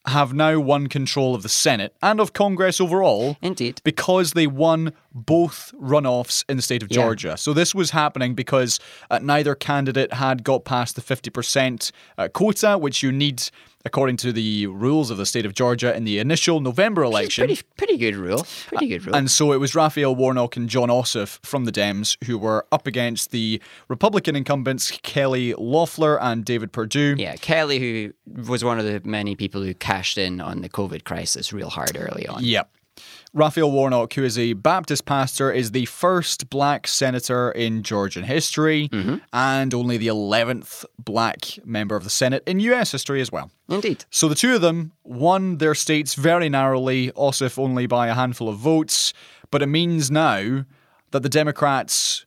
[0.07, 3.81] have now won control of the Senate and of Congress overall Indeed.
[3.83, 6.95] because they won both runoffs in the state of Yeah.
[7.03, 7.37] Georgia.
[7.37, 12.77] So this was happening because uh, neither candidate had got past the 50% uh, quota,
[12.77, 13.49] which you need
[13.85, 17.45] according to the rules of the state of Georgia in the initial November election.
[17.45, 18.45] Pretty pretty good rule.
[18.67, 19.15] Pretty good rule.
[19.15, 22.87] And so it was Raphael Warnock and Jon Ossoff from the Dems who were up
[22.87, 27.15] against the Republican incumbents Kelly Loeffler and David Perdue.
[27.17, 31.03] yeah, Kelly, who was one of the many people who cashed in on the COVID
[31.03, 32.43] crisis real hard early on.
[32.43, 32.69] Yep.
[33.33, 38.89] Raphael Warnock, who is a Baptist pastor, is the first black senator in Georgian history
[38.89, 39.17] mm-hmm.
[39.33, 43.51] and only the 11th black member of the Senate in US history as well.
[43.67, 44.05] Indeed.
[44.09, 48.47] So the two of them won their states very narrowly, Ossoff only by a handful
[48.47, 49.13] of votes.
[49.51, 50.65] But it means now
[51.11, 52.25] that the Democrats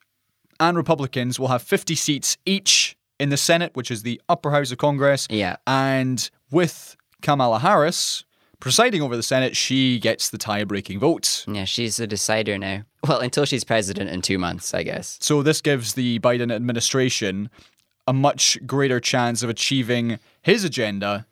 [0.61, 4.73] and Republicans will have 50 seats each in the Senate, which is the upper house
[4.73, 5.27] of Congress.
[5.31, 5.57] Yeah.
[5.67, 8.25] And with Kamala Harris
[8.61, 11.45] presiding over the Senate, she gets the tie breaking votes.
[11.49, 12.83] Yeah, she's the decider now.
[13.07, 15.19] Well, until she's president in two months, I guess.
[15.21, 17.51] So this gives the Biden administration
[18.07, 21.27] a much greater chance of achieving his agenda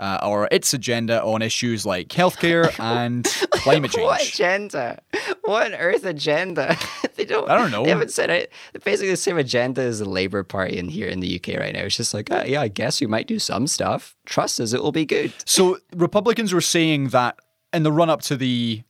[0.00, 4.04] uh, or its agenda on issues like healthcare and climate change.
[4.04, 5.02] What agenda?
[5.44, 6.76] What on earth agenda?
[7.16, 7.48] they don't.
[7.48, 7.84] I don't know.
[7.84, 8.50] They haven't said it.
[8.82, 11.82] Basically, the same agenda as the Labour Party in here in the UK right now.
[11.82, 14.16] It's just like, uh, yeah, I guess we might do some stuff.
[14.24, 15.32] Trust us, it will be good.
[15.44, 17.38] So Republicans were saying that
[17.72, 18.82] in the run up to the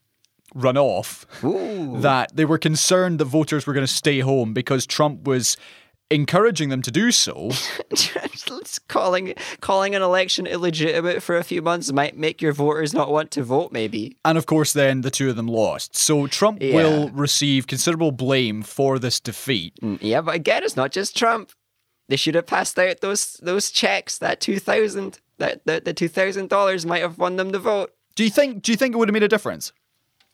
[0.55, 1.99] runoff, Ooh.
[2.01, 5.57] that they were concerned that voters were going to stay home because Trump was
[6.11, 7.51] encouraging them to do so.
[7.93, 13.11] Just calling calling an election illegitimate for a few months might make your voters not
[13.11, 13.71] want to vote.
[13.71, 14.17] Maybe.
[14.25, 15.95] And of course, then the two of them lost.
[15.95, 16.75] So Trump Yeah.
[16.75, 19.73] will receive considerable blame for this defeat.
[19.81, 21.51] Mm, Yeah, but again, it's not just Trump.
[22.09, 24.17] They should have passed out those those checks.
[24.17, 25.19] That two thousand.
[25.37, 27.91] That the, the two thousand dollars might have won them the vote.
[28.15, 28.61] Do you think?
[28.61, 29.71] Do you think it would have made a difference?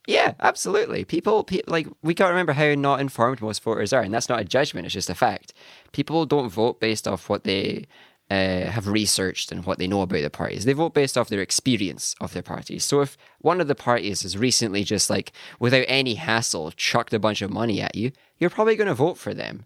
[0.07, 1.03] Yeah, absolutely.
[1.03, 4.39] People, pe- like we to remember how not informed most voters are, and that's not
[4.39, 5.53] a judgment; it's just a fact.
[5.91, 7.85] People don't vote based off what they
[8.31, 10.63] uh, have researched and what they know about the parties.
[10.63, 12.85] They vote based off their experience of their parties.
[12.85, 17.19] So if one of the parties has recently just like without any hassle chucked a
[17.19, 19.65] bunch of money at you, you're probably going to vote for them.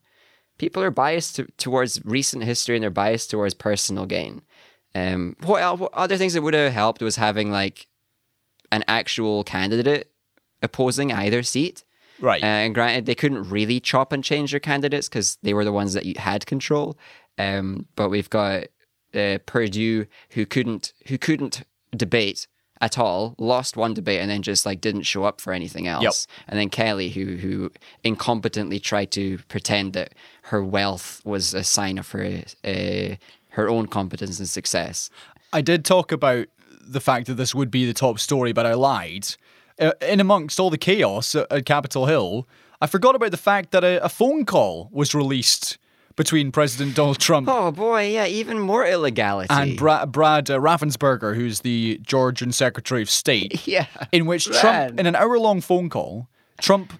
[0.58, 4.42] People are biased to, towards recent history and they're biased towards personal gain.
[4.94, 7.88] Um, what, what other things that would have helped was having like
[8.72, 10.11] an actual candidate
[10.62, 11.84] opposing either seat.
[12.20, 12.44] Right.
[12.44, 15.72] Uh, and granted, they couldn't really chop and change their candidates because they were the
[15.72, 16.98] ones that you had control.
[17.38, 18.66] Um, but we've got
[19.16, 21.64] uh, Perdue who couldn't who couldn't
[21.96, 22.48] debate
[22.80, 26.28] at all, lost one debate and then just like didn't show up for anything else.
[26.48, 27.72] And then Kelly who who
[28.04, 33.16] incompetently tried to pretend that her wealth was a sign of her uh,
[33.50, 35.10] her own competence and success.
[35.54, 36.48] I did talk about
[36.82, 39.28] the fact that this would be the top story, but I lied.
[39.82, 42.48] Uh, in amongst all the chaos at, at Capitol Hill,
[42.80, 45.78] I forgot about the fact that a, a phone call was released
[46.16, 49.48] between President Donald Trump Oh boy, yeah, even more illegality.
[49.50, 53.88] and Bra- Brad uh, Raffensperger, who's the Georgian Secretary of State, yeah.
[54.12, 54.62] in which Brad.
[54.62, 56.28] Trump, in an hour long phone call,
[56.60, 56.94] Trump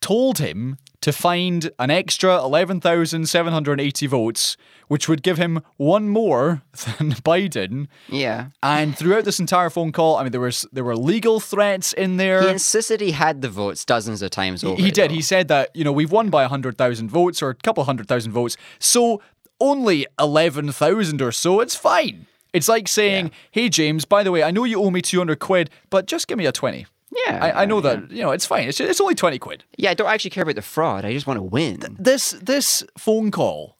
[0.00, 4.56] told him to find an extra 11,780 votes,
[4.88, 6.62] which would give him one more
[6.98, 7.86] than Biden.
[8.08, 8.48] Yeah.
[8.60, 12.16] And throughout this entire phone call, I mean, there was there were legal threats in
[12.16, 12.42] there.
[12.42, 14.82] He insisted he had the votes dozens of times over.
[14.82, 15.10] He did.
[15.10, 15.14] though.
[15.14, 18.08] He said that you know we've won by hundred thousand votes or a couple hundred
[18.08, 19.22] thousand votes, so
[19.60, 21.60] only eleven thousand or so.
[21.60, 22.26] It's fine.
[22.52, 25.38] It's like saying, "Hey James, by the way, I know you owe me two hundred
[25.38, 26.86] quid, but just give me a twenty.
[27.26, 27.38] Yeah.
[27.42, 28.68] I, I know that you know it's fine.
[28.68, 31.04] It's it's only twenty quid." Yeah, I don't actually care about the fraud.
[31.04, 31.80] I just want to win.
[31.98, 33.76] This this phone call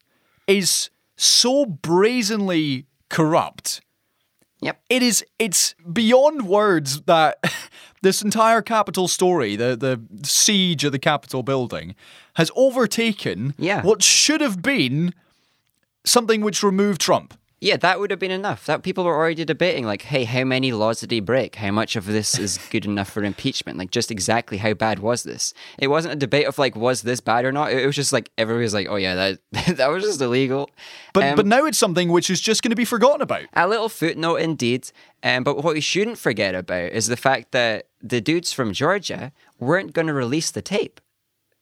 [0.47, 3.81] is so brazenly corrupt.
[4.61, 4.81] Yep.
[4.89, 7.39] It is it's beyond words that
[8.03, 11.95] this entire capital story, the the siege of the Capitol building,
[12.35, 13.83] has overtaken Yeah.
[13.83, 15.13] what should have been
[16.05, 17.35] something which removed Trump.
[17.67, 18.65] Yeah, that would have been enough.
[18.67, 21.57] That people were already debating, like, hey, how many laws did he break?
[21.57, 23.77] How much of this is good enough for impeachment?
[23.77, 25.53] Like, just exactly how bad was this?
[25.77, 27.73] It wasn't a debate of like, was this bad or not?
[27.73, 29.15] It was just like everybody was like, oh yeah,
[29.53, 30.71] that that was just illegal.
[31.13, 33.43] But Um, but now it's something which is just going to be forgotten about.
[33.53, 34.89] a little footnote indeed.
[35.25, 39.33] Um, but what we shouldn't forget about is the fact that the dudes from Georgia
[39.59, 41.01] weren't going to release the tape.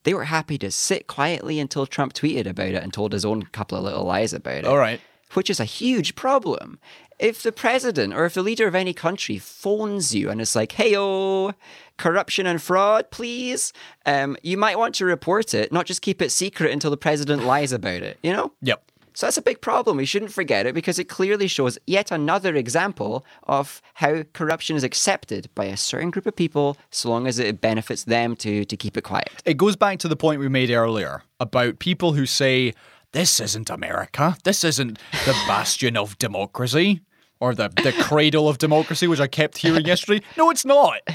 [0.02, 3.44] They were happy to sit quietly until Trump tweeted about it and told his own
[3.44, 4.66] couple of little lies about it.
[4.66, 5.00] All right.
[5.34, 6.78] Which is a huge problem.
[7.18, 10.72] If the president or if the leader of any country phones you and it's like,
[10.72, 11.52] hey, oh,
[11.96, 13.72] corruption and fraud, please,
[14.04, 17.44] um, you might want to report it, not just keep it secret until the president
[17.44, 18.52] lies about it, you know?
[18.62, 18.90] Yep.
[19.16, 19.96] So that's a big problem.
[19.96, 24.82] We shouldn't forget it because it clearly shows yet another example of how corruption is
[24.82, 28.76] accepted by a certain group of people so long as it benefits them to, to
[28.76, 29.30] keep it quiet.
[29.44, 32.74] It goes back to the point we made earlier about people who say,
[33.14, 34.36] this isn't America.
[34.44, 37.00] This isn't the bastion of democracy
[37.40, 40.24] or the, the cradle of democracy, which I kept hearing yesterday.
[40.36, 41.00] No, it's not.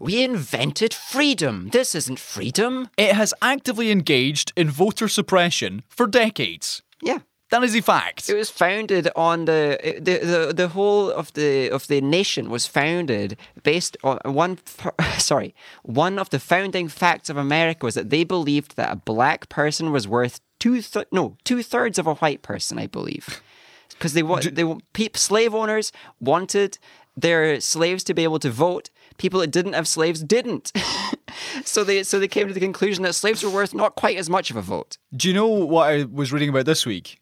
[0.00, 1.68] We invented freedom.
[1.72, 2.88] This isn't freedom.
[2.96, 6.82] It has actively engaged in voter suppression for decades.
[7.02, 7.18] Yeah.
[7.50, 8.28] That is a fact.
[8.28, 12.66] It was founded on the the the, the whole of the of the nation was
[12.66, 14.58] founded based on one
[15.18, 19.48] sorry one of the founding facts of America was that they believed that a black
[19.48, 23.42] person was worth two th- no two thirds of a white person I believe
[23.90, 25.90] because they want they want- pe- slave owners
[26.20, 26.78] wanted
[27.16, 28.88] their slaves to be able to vote
[29.18, 30.72] people that didn't have slaves didn't
[31.64, 34.30] so they so they came to the conclusion that slaves were worth not quite as
[34.30, 37.20] much of a vote Do you know what I was reading about this week?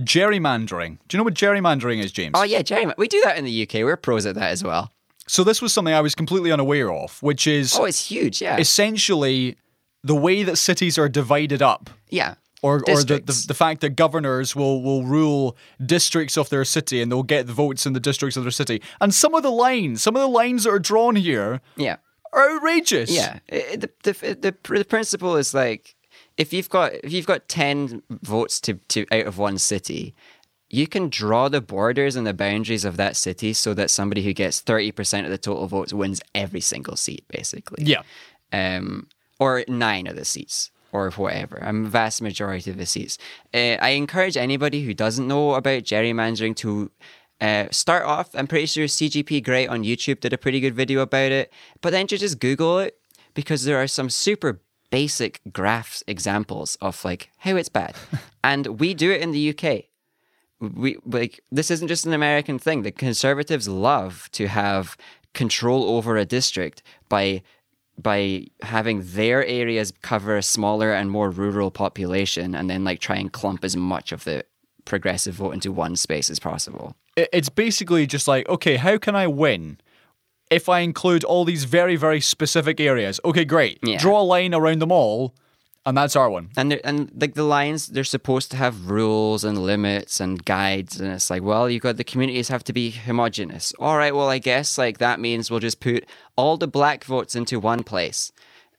[0.00, 0.98] Gerrymandering.
[1.08, 2.32] Do you know what gerrymandering is, James?
[2.36, 4.92] oh yeah Jerry we do that in the UK we're pros at that as well
[5.26, 8.56] so this was something I was completely unaware of, which is oh it's huge yeah
[8.58, 9.56] essentially
[10.04, 11.90] the way that cities are divided up.
[12.08, 12.36] Yeah.
[12.60, 17.00] Or, or the, the, the fact that governors will, will rule districts of their city
[17.00, 18.82] and they'll get the votes in the districts of their city.
[19.00, 21.96] And some of the lines, some of the lines that are drawn here yeah.
[22.32, 23.10] are outrageous.
[23.10, 23.38] Yeah.
[23.48, 25.94] The, the, the, the principle is like
[26.36, 30.14] if you've got if you've got 10 votes to, to out of one city,
[30.70, 34.32] you can draw the borders and the boundaries of that city so that somebody who
[34.32, 37.84] gets 30% of the total votes wins every single seat basically.
[37.84, 38.02] Yeah.
[38.52, 39.08] um,
[39.40, 43.18] or nine of the seats, or whatever, a vast majority of the seats.
[43.52, 46.90] Uh, I encourage anybody who doesn't know about gerrymandering to
[47.40, 48.34] uh, start off.
[48.34, 51.90] I'm pretty sure CGP Grey on YouTube did a pretty good video about it, but
[51.90, 52.98] then to just Google it
[53.34, 54.60] because there are some super
[54.90, 57.94] basic graphs examples of like how it's bad,
[58.44, 59.84] and we do it in the UK
[60.60, 62.82] we like this isn't just an American thing.
[62.82, 64.96] The conservatives love to have
[65.34, 67.42] control over a district by
[68.00, 73.16] by having their areas cover a smaller and more rural population and then like try
[73.16, 74.44] and clump as much of the
[74.84, 76.96] progressive vote into one space as possible.
[77.16, 79.78] It's basically just like, okay, how can I win?
[80.50, 83.80] If I include all these very, very specific areas, okay, great.
[83.82, 83.98] Yeah.
[83.98, 85.34] Draw a line around them all,
[85.86, 86.50] and that's our one.
[86.56, 91.12] And and like the lines, they're supposed to have rules and limits and guides, and
[91.12, 93.72] it's like, well, you've got the communities have to be homogenous.
[93.78, 96.04] All right, well, I guess like that means we'll just put
[96.36, 98.32] all the black votes into one place,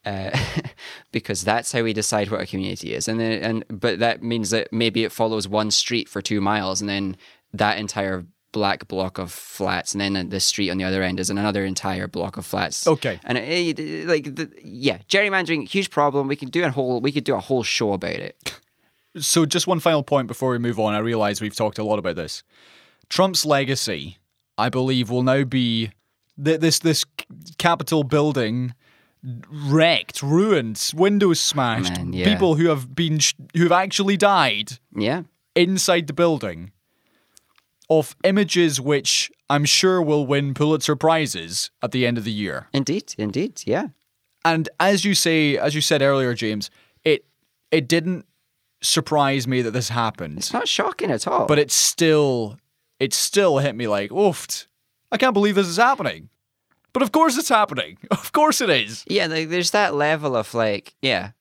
[0.06, 0.38] uh,
[1.12, 3.08] because that's how we decide what a community is.
[3.08, 6.82] And then and but that means that maybe it follows one street for two miles,
[6.82, 7.18] and then
[7.54, 11.30] that entire black block of flats, and then the street on the other end is
[11.30, 12.88] another entire block of flats.
[12.88, 13.20] Okay.
[13.24, 16.28] And it, it- like the, yeah, gerrymandering huge problem.
[16.28, 18.60] We can do a whole we could do a whole show about it.
[19.18, 20.94] So, just one final point before we move on.
[20.94, 22.44] I realize we've talked a lot about this.
[23.10, 24.18] Trump's legacy,
[24.58, 25.92] I believe, will now be
[26.44, 27.04] th- this this
[27.58, 28.74] Capitol building
[29.52, 32.26] wrecked, ruined, windows smashed, Man, yeah.
[32.32, 35.24] people who have been sh- who have actually died Yeah.
[35.56, 36.72] inside the building
[37.90, 42.68] of images which I'm sure will win Pulitzer prizes at the end of the year.
[42.74, 43.88] Indeed, indeed, yeah.
[44.46, 46.70] And as you say, as you said earlier, James,
[47.04, 47.26] it
[47.72, 48.26] it didn't
[48.82, 51.46] surprise me that this happened, It's not shocking at all.
[51.48, 52.58] but it still
[53.00, 54.68] it still hit me like, oof,
[55.12, 56.30] I can't believe this is happening.
[56.94, 57.98] But of course it's happening.
[58.12, 59.04] Of course it is.
[59.08, 61.32] yeah, like there's that level of like, yeah,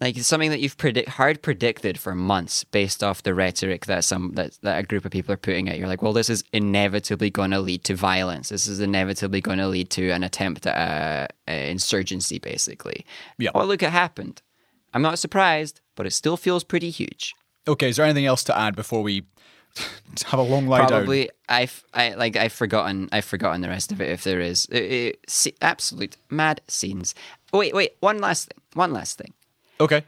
[0.00, 4.04] like it's something that you've predict hard predicted for months based off the rhetoric that
[4.04, 5.76] some that, that a group of people are putting out.
[5.78, 8.48] You're like, well, this is inevitably going to lead to violence.
[8.50, 10.76] This is inevitably going to lead to an attempt at
[11.48, 13.04] uh, uh, insurgency, basically.
[13.38, 13.50] Yeah.
[13.54, 14.40] Oh, look, it happened.
[14.94, 17.34] I'm not surprised, but it still feels pretty huge.
[17.66, 19.26] Okay, is there anything else to add before we
[20.26, 20.88] have a long lie down?
[20.88, 24.10] Probably, I've I like I've forgotten I've forgotten the rest of it.
[24.10, 27.14] If there is, It- it- absolute mad scenes.
[27.52, 27.92] Wait, wait.
[28.00, 28.62] One last thing.
[28.74, 29.32] One last thing.
[29.80, 30.04] Okay.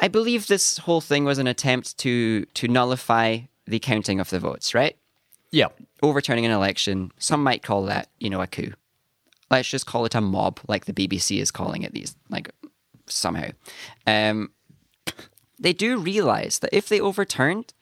[0.00, 4.40] I believe this whole thing was an attempt to to nullify the counting of the
[4.40, 4.96] votes, right?
[5.50, 5.68] Yeah.
[6.02, 8.72] Overturning an election, some might call that, you know, a coup.
[9.50, 12.50] Let's just call it a mob, like the BBC is calling it these, like
[13.06, 13.50] somehow.
[14.06, 14.52] Um,
[15.58, 17.74] they do realize that if they overturned,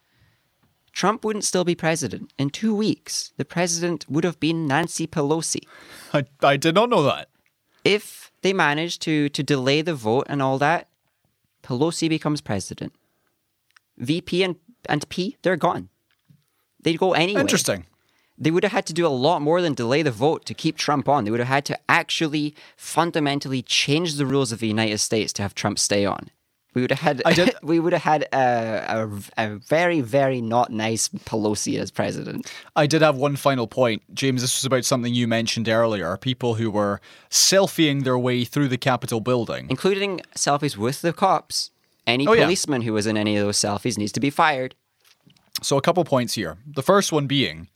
[0.92, 2.32] Trump wouldn't still be president.
[2.36, 5.62] In two weeks, the president would have been Nancy Pelosi.
[6.12, 7.28] I, I did not know that.
[7.84, 10.89] If they managed to to delay the vote and all that,
[11.62, 12.92] Pelosi becomes president.
[13.98, 14.56] VP and,
[14.88, 15.88] and P, they're gone.
[16.82, 17.40] They'd go anyway.
[17.40, 17.86] Interesting.
[18.38, 20.78] They would have had to do a lot more than delay the vote to keep
[20.78, 21.24] Trump on.
[21.24, 25.42] They would have had to actually fundamentally change the rules of the United States to
[25.42, 26.30] have Trump stay on.
[26.74, 30.40] We would have had I did- we would have had a, a, a very very
[30.40, 32.50] not nice Pelosi as president.
[32.76, 34.02] I did have one final point.
[34.14, 38.68] James, this was about something you mentioned earlier people who were selfieing their way through
[38.68, 39.66] the Capitol building.
[39.68, 41.70] including selfies with the cops.
[42.06, 42.44] Any Oh, yeah.
[42.44, 44.74] policeman who was in any of those selfies needs to be fired.
[45.62, 46.56] So, a couple points here.
[46.66, 47.68] The first one being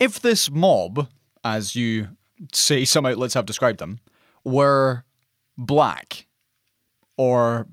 [0.00, 1.08] if this mob,
[1.44, 2.08] as you
[2.52, 3.98] say some outlets have described them,
[4.44, 5.04] were
[5.58, 6.26] black
[7.16, 7.66] or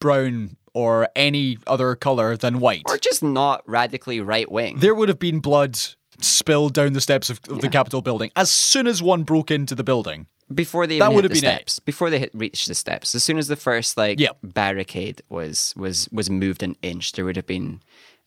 [0.00, 4.78] brown or any other colour than white, Or just not radically right wing.
[4.78, 5.78] there would have been blood
[6.20, 9.74] spilled down the steps of, of the Capitol building as soon as one broke into
[9.74, 10.26] the building.
[10.52, 11.54] Before they That would have the been it.
[11.56, 14.38] steps, before they hit, reached the steps, as soon as the first like Yep.
[14.42, 17.80] barricade was was was moved an inch, there would have been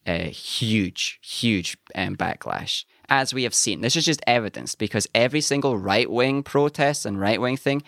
[0.06, 2.86] a huge, huge um, backlash.
[3.10, 7.20] As we have seen, this is just evidence because every single right wing protest and
[7.20, 7.82] right wing thing,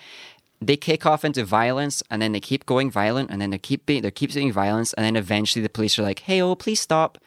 [0.68, 3.86] they kick off into violence and then they keep going violent and then they keep
[3.86, 6.82] being they keep being violence and then eventually the police are like, "Hey, oh, please
[6.82, 7.18] stop."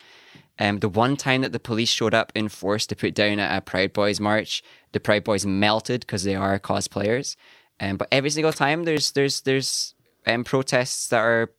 [0.58, 3.58] Um, the one time that the police showed up in force to put down a,
[3.58, 4.62] a Proud Boys march,
[4.92, 7.36] the Proud Boys melted because they are cosplayers.
[7.78, 9.94] Um, but every single time there's there's there's
[10.26, 11.52] um, protests that are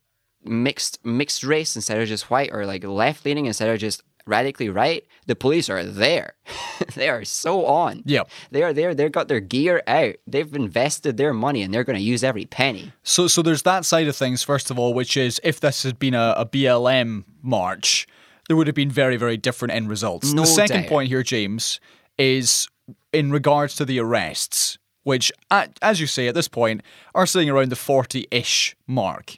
[0.43, 4.69] mixed mixed race instead of just white or like left leaning instead of just radically
[4.69, 6.33] right, the police are there.
[6.95, 8.03] they are so on.
[8.05, 8.29] Yep.
[8.51, 8.93] They are there.
[8.93, 10.15] They've got their gear out.
[10.25, 12.93] They've invested their money and they're going to use every penny.
[13.03, 15.99] So, so there's that side of things, first of all, which is if this had
[15.99, 18.07] been a, a BLM march,
[18.47, 20.33] there would have been very, very different end results.
[20.33, 20.89] No the second doubt.
[20.89, 21.79] point here, James,
[22.17, 22.67] is
[23.13, 26.81] in regards to the arrests, which, at, as you say, at this point,
[27.13, 29.37] are sitting around the 40 ish mark.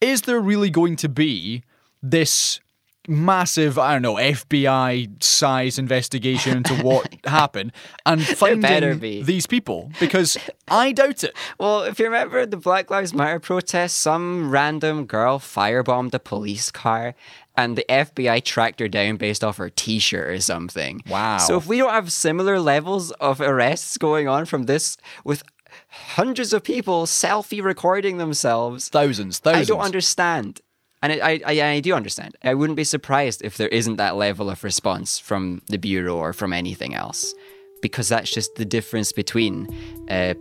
[0.00, 1.62] Is there really going to be
[2.02, 2.60] this
[3.08, 7.72] massive, I don't know, FBI size investigation into what happened
[8.04, 9.22] and finding be.
[9.22, 9.90] these people?
[10.00, 10.36] Because
[10.68, 11.34] I doubt it.
[11.58, 16.70] Well, if you remember the Black Lives Matter protest, some random girl firebombed a police
[16.70, 17.14] car
[17.56, 21.00] and the FBI tracked her down based off her t shirt or something.
[21.08, 21.38] Wow.
[21.38, 25.42] So if we don't have similar levels of arrests going on from this with
[25.88, 29.70] hundreds of people selfie recording themselves, Thousands, thousands.
[29.70, 30.60] I don't understand.
[31.02, 32.36] And I, I, I, I do understand.
[32.42, 36.32] I wouldn't be surprised if there isn't that level of response from the Bureau or
[36.32, 37.34] from anything else.
[37.82, 39.66] Because that's just the difference between
[40.08, 40.34] uh,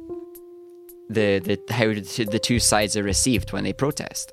[1.09, 4.31] the, the how the two sides are received when they protest.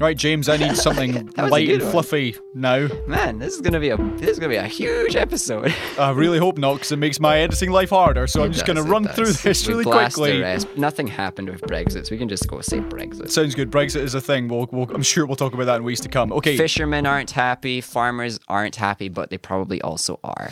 [0.00, 1.90] Right, James, I need something That was a light and one.
[1.90, 2.86] fluffy now.
[3.08, 5.74] Man, this is gonna be a this is gonna be a huge episode.
[5.98, 8.28] I really hope not, because it makes my editing life harder.
[8.28, 9.16] So I'm It just going to run does.
[9.16, 10.44] through this We really quickly.
[10.76, 13.28] Nothing happened with Brexit, so we can just go say Brexit.
[13.30, 13.72] Sounds good.
[13.72, 14.46] Brexit is a thing.
[14.46, 16.32] We'll, we'll, I'm sure we'll talk about that in weeks to come.
[16.32, 16.56] Okay.
[16.56, 20.50] Fishermen aren't happy, farmers aren't happy, but they probably also are.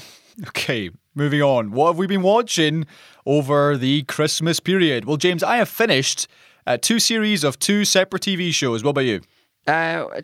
[0.48, 0.90] Okay.
[1.14, 1.70] Moving on.
[1.70, 2.84] What have we been watching
[3.24, 5.04] over the Christmas period?
[5.04, 6.26] Well, James, I have finished
[6.66, 8.82] uh, two series of two separate TV shows.
[8.82, 9.20] What about you?
[9.66, 10.20] Uh,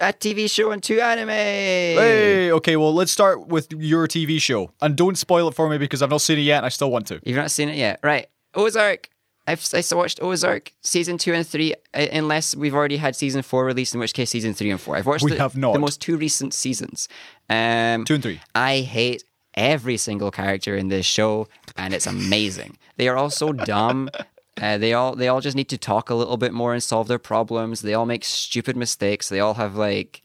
[0.00, 1.28] a TV show and two anime.
[1.28, 2.52] Hey.
[2.52, 2.76] Okay.
[2.76, 6.10] Well, let's start with your TV show, and don't spoil it for me because I've
[6.10, 7.20] not seen it yet, and I still want to.
[7.24, 8.26] You've not seen it yet, right?
[8.54, 9.08] Ozark.
[9.46, 13.42] I've I still watched Ozark season two and three, uh, unless we've already had season
[13.42, 14.96] four released, in which case season three and four.
[14.96, 15.72] I've watched We the, have not.
[15.72, 17.08] the most two recent seasons.
[17.48, 18.40] Um, Two and three.
[18.54, 22.76] I hate every single character in this show, and it's amazing.
[22.96, 24.10] They are all so dumb.
[24.60, 27.08] Uh, they all they all just need to talk a little bit more and solve
[27.08, 27.80] their problems.
[27.80, 29.28] They all make stupid mistakes.
[29.28, 30.22] They all have like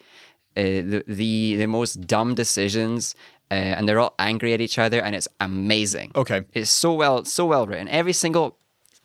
[0.58, 3.16] uh, the, the the most dumb decisions,
[3.50, 6.12] uh, and they're all angry at each other, and it's amazing.
[6.16, 6.44] Okay.
[6.54, 7.88] It's so well so well written.
[7.88, 8.58] Every single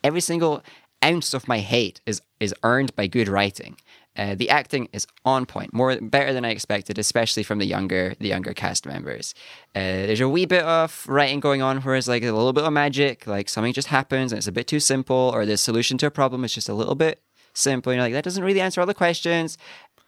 [0.03, 0.63] every single
[1.05, 3.77] ounce of my hate is is earned by good writing.
[4.17, 8.15] Uh, the acting is on point, more better than I expected, especially from the younger
[8.19, 9.35] the younger cast members.
[9.75, 12.65] Uh, there's a wee bit of writing going on where it's like a little bit
[12.65, 15.97] of magic, like something just happens and it's a bit too simple, or the solution
[15.99, 17.23] to a problem is just a little bit
[17.55, 17.93] simple.
[17.93, 19.57] You're like that doesn't really answer all the questions,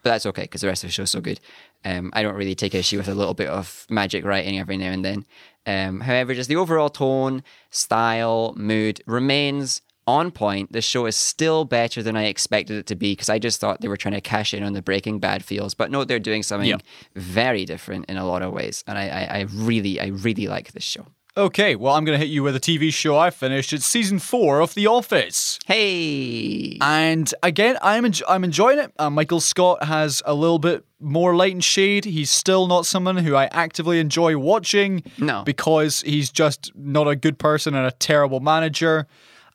[0.03, 1.39] but that's okay because the rest of the show's so good.
[1.85, 4.91] Um, I don't really take issue with a little bit of magic writing every now
[4.91, 5.25] and then.
[5.65, 10.71] Um, however, just the overall tone, style, mood remains on point.
[10.71, 13.81] The show is still better than I expected it to be because I just thought
[13.81, 15.73] they were trying to cash in on the Breaking Bad feels.
[15.73, 16.77] But no, they're doing something Yeah.
[17.15, 20.71] very different in a lot of ways, and I, I, I really, I really like
[20.73, 21.07] this show.
[21.35, 23.73] Okay, well, I'm going to hit you with a TV show I finished.
[23.73, 25.57] It's season four of The Office.
[25.65, 28.91] Hey, And again, I'm I'm enjoying it.
[28.99, 32.05] Uh, Michael Scott has a little bit more light and shade.
[32.05, 35.01] He's still not someone who I actively enjoy watching.
[35.17, 35.41] No.
[35.43, 39.07] because he's just not a good person and a terrible manager.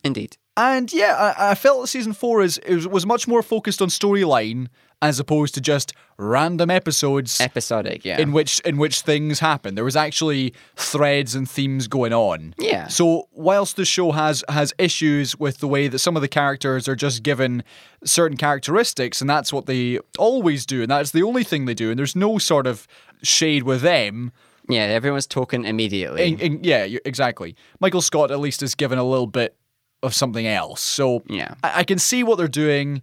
[0.04, 0.36] Indeed.
[0.56, 3.88] And yeah, I, I felt that season four is, is was much more focused on
[3.88, 4.66] storyline
[5.00, 8.18] as opposed to just random episodes Episodic, yeah.
[8.18, 9.76] in which in which things happen.
[9.76, 12.54] There was actually threads and themes going on.
[12.58, 12.88] Yeah.
[12.88, 16.88] So whilst the show has has issues with the way that some of the characters
[16.88, 17.62] are just given
[18.04, 21.90] certain characteristics, and that's what they always do, and that's the only thing they do,
[21.90, 22.88] and there's no sort of
[23.22, 24.32] shade with them.
[24.68, 26.32] yeah, everyone's talking immediately.
[26.32, 27.54] And- and- yeah, exactly.
[27.78, 29.54] Michael Scott at least is given a little bit
[30.02, 30.80] of something else.
[30.80, 31.54] So Yeah.
[31.62, 33.02] I, I can see what they're doing.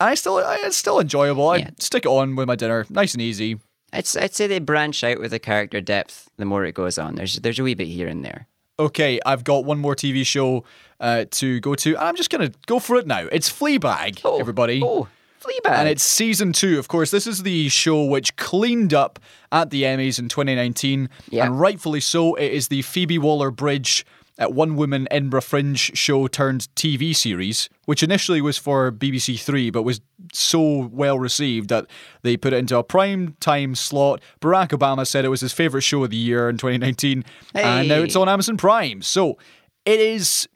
[0.00, 1.48] I still, I, it's still enjoyable.
[1.48, 1.70] I Yeah.
[1.78, 3.58] stick it on with my dinner, nice and easy.
[3.92, 7.14] I'd, I'd say they branch out with the character depth the more it goes on.
[7.16, 8.46] There's there's a wee bit here and there.
[8.78, 10.62] Okay, I've got one more TV show
[11.00, 11.96] uh, to go to.
[11.96, 13.26] and I'm just gonna go for it now.
[13.32, 14.80] It's Fleabag, oh, everybody.
[14.84, 15.08] Oh,
[15.40, 15.70] Fleabag.
[15.70, 16.78] And it's season two.
[16.78, 19.18] Of course, this is the show which cleaned up
[19.50, 21.08] at the Emmys in 2019.
[21.30, 21.46] Yeah.
[21.46, 22.34] And rightfully so.
[22.34, 24.04] It is the Phoebe Waller Bridge
[24.38, 29.70] at One Woman Edinburgh Fringe show turned TV series, which initially was for BBC Three,
[29.70, 30.00] but was
[30.32, 31.86] so well received that
[32.22, 34.22] they put it into a prime time slot.
[34.40, 37.24] Barack Obama said it was his favorite show of the year in 2019.
[37.54, 39.02] And now it's on Amazon Prime.
[39.02, 39.38] So
[39.84, 40.48] it is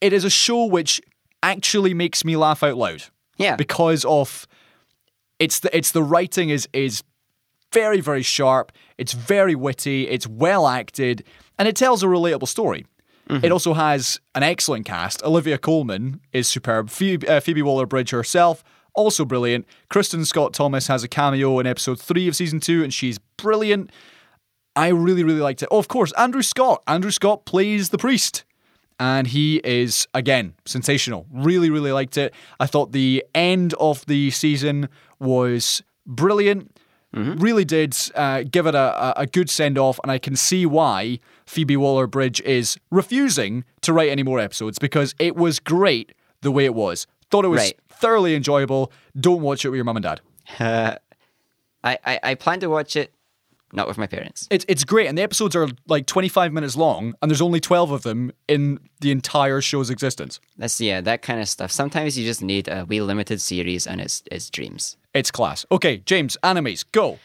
[0.00, 1.00] it is a show which
[1.42, 3.02] actually makes me laugh out loud
[3.36, 3.56] yeah.
[3.56, 4.46] because of
[5.38, 7.02] it's the it's the writing is is
[7.72, 11.24] very very sharp it's very witty it's well acted
[11.58, 12.86] and it tells a relatable story.
[13.28, 15.20] It also has an excellent cast.
[15.24, 16.90] Olivia Colman is superb.
[16.90, 18.62] Phoebe, uh, phoebe waller-bridge herself
[18.96, 19.66] also brilliant.
[19.90, 23.92] Kristin scott thomas has a cameo in episode 3 of season 2 and she's brilliant.
[24.74, 25.68] I really really liked it.
[25.70, 26.82] Oh of course andrew scott.
[26.88, 28.44] Andrew scott plays the priest.
[28.98, 31.26] And he is again sensational.
[31.30, 32.32] Really, really liked it.
[32.58, 34.88] I thought the end of the season
[35.20, 36.75] was brilliant.
[37.16, 41.18] Really did uh, give it a, a- good send off, and I can see why
[41.46, 46.12] Phoebe Waller Bridge is refusing to write any more episodes because it was great
[46.42, 47.06] the way it was.
[47.30, 47.78] Thought it was Right.
[47.88, 48.92] thoroughly enjoyable.
[49.18, 50.20] Don't watch it with your mum and dad.
[51.84, 53.12] I, I, I plan to watch it,
[53.76, 54.48] not with my parents.
[54.50, 57.90] It's it's great, and the episodes are like 25 minutes long, and there's only 12
[57.92, 60.40] of them in the entire show's existence.
[60.56, 61.70] That's yeah, that kind of stuff.
[61.70, 64.96] Sometimes you just need a wee limited series, and it's it's dreams.
[65.14, 65.64] It's class.
[65.70, 67.18] Okay, James, animes, go.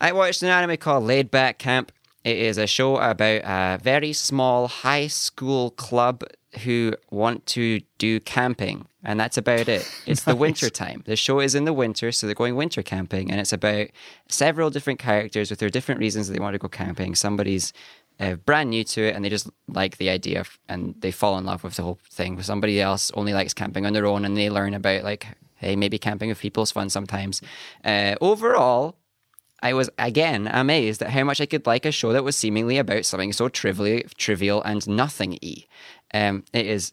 [0.00, 1.92] I watched an anime called Laid Back Camp.
[2.24, 6.24] It is a show about a very small high school club
[6.64, 9.90] who want to do camping, and that's about it.
[10.06, 11.02] It's the winter time.
[11.06, 13.88] The show is in the winter, so they're going winter camping, and it's about
[14.28, 17.14] several different characters with their different reasons they want to go camping.
[17.14, 17.72] Somebody's
[18.18, 21.38] uh, brand new to it, and they just like the idea, of, and they fall
[21.38, 22.40] in love with the whole thing.
[22.42, 25.26] Somebody else only likes camping on their own, and they learn about like,
[25.56, 27.40] hey, maybe camping with people is fun sometimes.
[27.84, 28.96] Uh, overall,
[29.62, 32.78] I was again amazed at how much I could like a show that was seemingly
[32.78, 35.64] about something so trivially trivial and nothing y.
[36.12, 36.92] Um, it is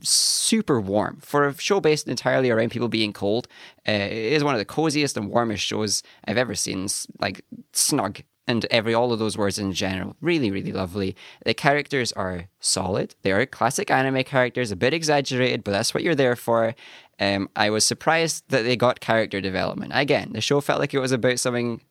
[0.00, 3.48] super warm for a show based entirely around people being cold.
[3.86, 6.88] Uh, it is one of the coziest and warmest shows I've ever seen.
[7.20, 11.14] Like snug and every all of those words in general, really, really lovely.
[11.44, 13.14] The characters are solid.
[13.22, 16.74] They are classic anime characters, a bit exaggerated, but that's what you're there for.
[17.20, 19.92] Um, I was surprised that they got character development.
[19.94, 21.82] Again, the show felt like it was about something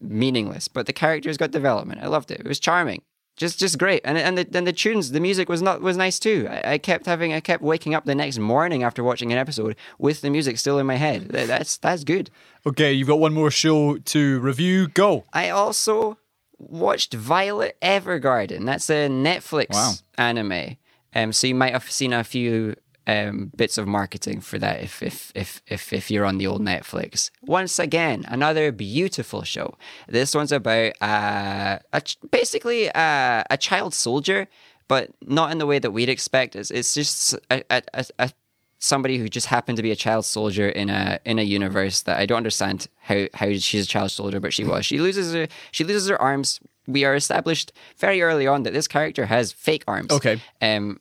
[0.00, 2.02] meaningless, but the characters got development.
[2.02, 2.40] I loved it.
[2.40, 3.02] It was charming.
[3.36, 6.18] Just, just great, and and the and the tunes, the music was not was nice
[6.18, 6.46] too.
[6.50, 9.74] I, I kept having, I kept waking up the next morning after watching an episode
[9.98, 11.28] with the music still in my head.
[11.30, 12.30] That's that's good.
[12.66, 14.86] Okay, you've got one more show to review.
[14.88, 15.24] Go.
[15.32, 16.18] I also
[16.58, 18.66] watched Violet Evergarden.
[18.66, 19.92] That's a Netflix Wow.
[20.18, 20.76] anime.
[21.14, 22.74] Um, so you might have seen a few
[23.06, 26.62] um, bits of marketing for that if if if if if you're on the old
[26.62, 27.30] Netflix.
[27.42, 29.74] Once again, another beautiful show.
[30.08, 34.48] This one's about uh, a ch- basically uh, a child soldier,
[34.88, 36.54] but not in the way that we'd expect.
[36.54, 38.30] It's, it's just a, a, a,
[38.78, 42.18] somebody who just happened to be a child soldier in a in a universe that
[42.18, 44.86] I don't understand how how she's a child soldier, but she was.
[44.86, 46.60] She loses her she loses her arms.
[46.86, 50.10] We are established very early on that this character has fake arms.
[50.10, 50.40] Okay.
[50.60, 51.00] Um,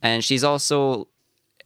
[0.00, 1.08] and she's also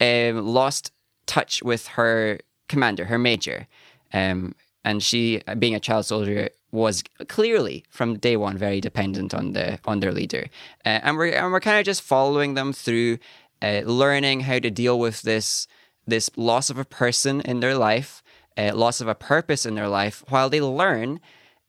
[0.03, 0.93] um, lost
[1.27, 3.69] touch with her commander, her major.
[4.13, 9.53] Um, and she, being a child soldier, was clearly from day one very dependent on
[9.53, 10.47] the on their leader.
[10.85, 13.19] Uh, and we're and we're kind of just following them through
[13.63, 15.69] uh, learning how to deal with this
[16.07, 18.23] this loss of a person in their life,
[18.57, 21.21] uh, loss of a purpose in their life, while they learn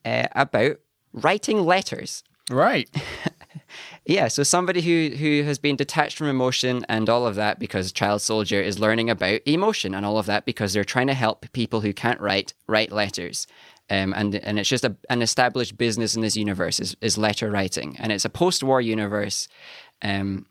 [0.05, 0.77] uh, about
[1.13, 2.23] writing letters.
[2.49, 2.89] Right.
[4.05, 7.93] Yeah, so somebody who who has been detached from emotion and all of that because
[7.93, 11.45] Child Soldier is learning about emotion and all of that because they're trying to help
[11.53, 13.47] people who can't write write letters.
[13.89, 17.49] Um, and and it's just a, an established business in this universe is, is letter
[17.49, 19.47] writing, and it's a post-war universe,
[20.01, 20.47] um,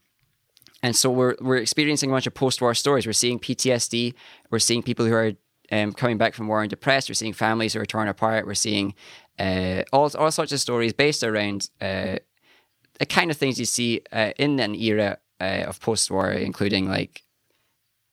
[0.83, 3.07] and so we're we're experiencing a bunch of post-war stories.
[3.07, 4.15] We're seeing PTSD.
[4.51, 5.33] We're seeing people who are
[5.71, 7.09] um, coming back from war and depressed.
[7.09, 8.47] We're seeing families who are torn apart.
[8.47, 8.95] We're seeing
[9.39, 12.17] uh, all all sorts of stories based around uh,
[13.03, 17.25] the kind of things you see uh, in an era uh, of post-war, including like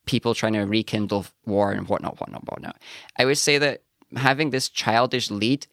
[0.07, 2.75] people trying to rekindle war and whatnot, whatnot, whatnot.
[3.15, 3.83] I would say that
[4.15, 5.67] having this childish lead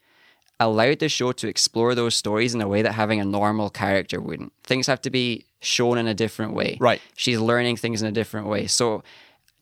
[0.60, 4.20] allowed the show to explore those stories in a way that having a normal character
[4.20, 4.52] wouldn't.
[4.64, 6.76] Things have to be shown in a different way.
[6.78, 7.00] Right.
[7.14, 8.66] She's learning things in a different way.
[8.66, 9.02] So,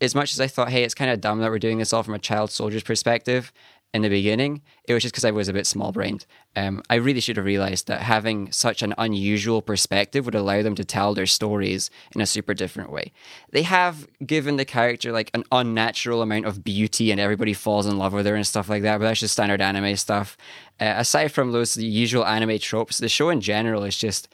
[0.01, 2.03] as much as I thought, hey, it's kind of dumb that we're doing this all
[2.03, 3.53] from a child soldier's perspective,
[3.95, 6.27] in the beginning, it was just because I was a bit small brained.
[6.57, 10.75] Um, I really should have realized that having such an unusual perspective would allow them
[10.75, 13.13] to tell their stories in a super different way.
[13.53, 17.97] They have given the character like an unnatural amount of beauty and everybody falls in
[17.97, 20.37] love with her and stuff like that, but that's just standard anime stuff.
[20.81, 24.29] Uh, aside from those usual anime tropes, the show in general is just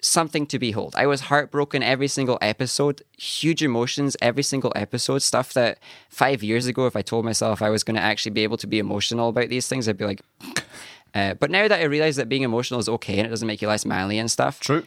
[0.00, 0.94] something to behold.
[0.96, 5.78] I was heartbroken every single episode, huge emotions every single episode, stuff that
[6.08, 8.66] five years ago, if I told myself I was going to actually be able to
[8.66, 10.22] be emotional about these things, I'd be like,
[11.14, 13.60] uh, but now that I realize that being emotional is okay and it doesn't make
[13.60, 14.86] you less manly and stuff, True.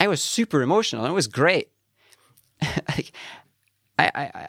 [0.00, 1.70] I was super emotional and it was great.
[2.62, 3.12] like,
[3.98, 4.48] I, I, I,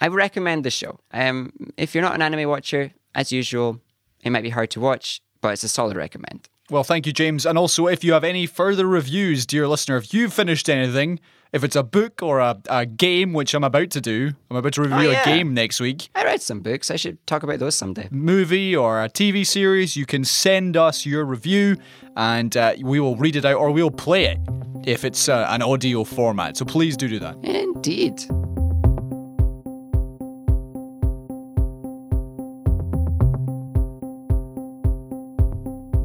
[0.00, 1.00] I recommend the show.
[1.12, 3.80] Um, if you're not an anime watcher, as usual,
[4.22, 6.48] it might be hard to watch, but it's a solid recommend.
[6.72, 7.44] Well, thank you, James.
[7.44, 11.20] And also, if you have any further reviews, dear listener, if you've finished anything,
[11.52, 14.72] if it's a book or a, a game, which I'm about to do, I'm about
[14.72, 15.20] to review yeah.
[15.20, 16.90] a game next week, I read some books.
[16.90, 18.08] I should talk about those someday.
[18.10, 21.76] movie or a TV series, you can send us your review
[22.16, 24.38] and uh, we will read it out or we'll play it
[24.86, 26.56] if it's uh, an audio format.
[26.56, 27.36] So please do do that.
[27.44, 28.22] Indeed.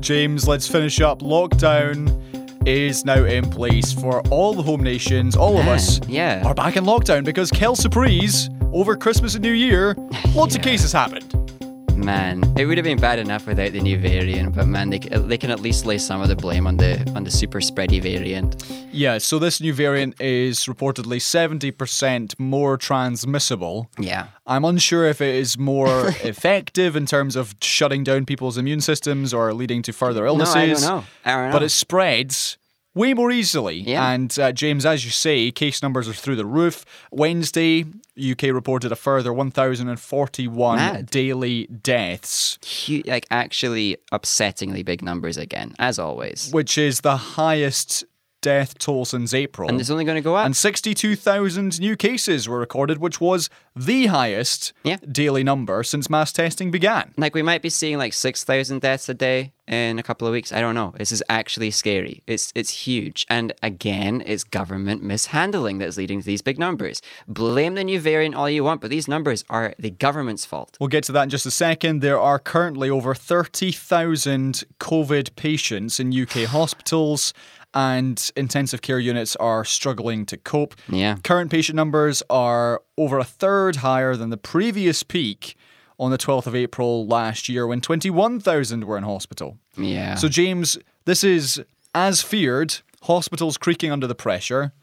[0.07, 1.19] James, let's finish up.
[1.19, 2.07] Lockdown
[2.65, 5.35] is now in place for all the home nations.
[5.35, 6.43] All of us yeah.
[6.45, 9.97] are back in lockdown because Kel Surprise, over Christmas and New Year,
[10.33, 11.26] lots of cases happened.
[11.97, 15.37] Man, it would have been bad enough without the new variant, but man, they, they
[15.37, 18.63] can at least lay some of the blame on the on the super spready variant.
[18.91, 23.89] Yeah, so this new variant is reportedly 70% more transmissible.
[23.99, 24.27] Yeah.
[24.45, 29.33] I'm unsure if it is more effective in terms of shutting down people's immune systems
[29.33, 30.55] or leading to further illnesses.
[30.55, 30.83] No, illnesses.
[30.83, 31.07] I don't know.
[31.25, 31.51] I don't know.
[31.51, 32.57] But it spreads
[32.97, 33.77] way more easily.
[33.77, 34.11] Yeah.
[34.11, 36.83] And uh, James, as you say, case numbers are through the roof.
[37.11, 37.85] Wednesday,
[38.19, 41.09] UK reported a further 1,041 Mad.
[41.09, 46.49] daily deaths, Hu- like actually upsettingly big numbers again, as always.
[46.51, 48.03] which is the highest
[48.41, 49.69] death toll since April.
[49.69, 50.45] And it's only going to go up.
[50.45, 54.97] and 62,000 new cases were recorded, which was the highest Yeah.
[55.11, 57.13] daily number since mass testing began.
[57.17, 60.51] like we might be seeing like 6,000 deaths a day in a couple of weeks.
[60.53, 60.93] I don't know.
[60.97, 62.23] This is actually scary.
[62.25, 63.25] It's it's huge.
[63.29, 67.01] And again, it's government mishandling that's leading to these big numbers.
[67.27, 70.77] Blame the new variant all you want, but these numbers are the government's fault.
[70.79, 71.99] We'll get to that in just a second.
[72.01, 77.33] There are currently over 30,000 COVID patients in UK hospitals,
[77.77, 80.73] and intensive care units are struggling to cope.
[80.89, 81.17] Yeah.
[81.23, 85.55] Current patient numbers are over a third higher than the previous peak
[85.99, 89.57] on the 12th of April last year when 21,000 were in hospital.
[89.77, 90.15] Yeah.
[90.15, 91.61] So, James, this is
[91.93, 94.73] as feared, hospitals creaking under the pressure,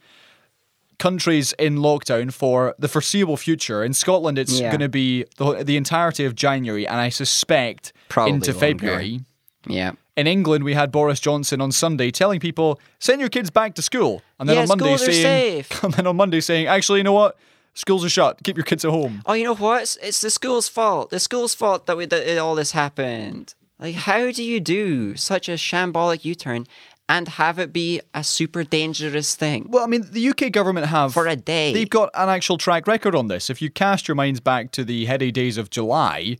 [0.97, 3.83] countries in lockdown for the foreseeable future.
[3.83, 4.69] In Scotland, it's Yeah.
[4.71, 8.65] going to be the, the entirety of January, and I suspect Probably into longer.
[8.67, 9.19] February.
[9.67, 9.91] yeah.
[10.15, 13.81] In England, we had Boris Johnson on Sunday telling people, send your kids back to
[13.81, 14.21] school.
[14.39, 15.83] And then Yeah, on Monday saying, safe.
[15.83, 17.37] and then on Monday saying, actually, you know what?
[17.73, 18.41] Schools are shut.
[18.43, 19.21] Keep your kids at home.
[19.25, 19.81] Oh, you know what?
[19.81, 21.09] It's, it's the school's fault.
[21.09, 23.53] The school's fault that, we, that all this happened.
[23.77, 26.65] Like, how do you do such a shambolic U turn
[27.09, 29.67] and have it be a super dangerous thing?
[29.69, 31.73] Well, I mean, the UK government have For a day.
[31.73, 33.49] They've got an actual track record on this.
[33.49, 36.37] If you cast your minds back to the heady days of July,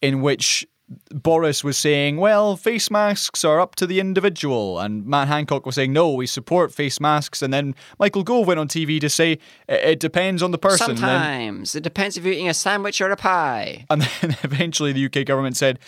[0.00, 0.66] in which
[1.12, 5.74] Boris was saying, "Well, face masks are up to the individual," and Matt Hancock was
[5.74, 9.38] saying, "No, we support face masks," and then Michael Gove went on TV to say,
[9.68, 11.74] "It depends on the person." And then- Sometimes.
[11.74, 13.84] It depends if you're eating a sandwich or a pie.
[13.90, 15.78] and then eventually the UK government said,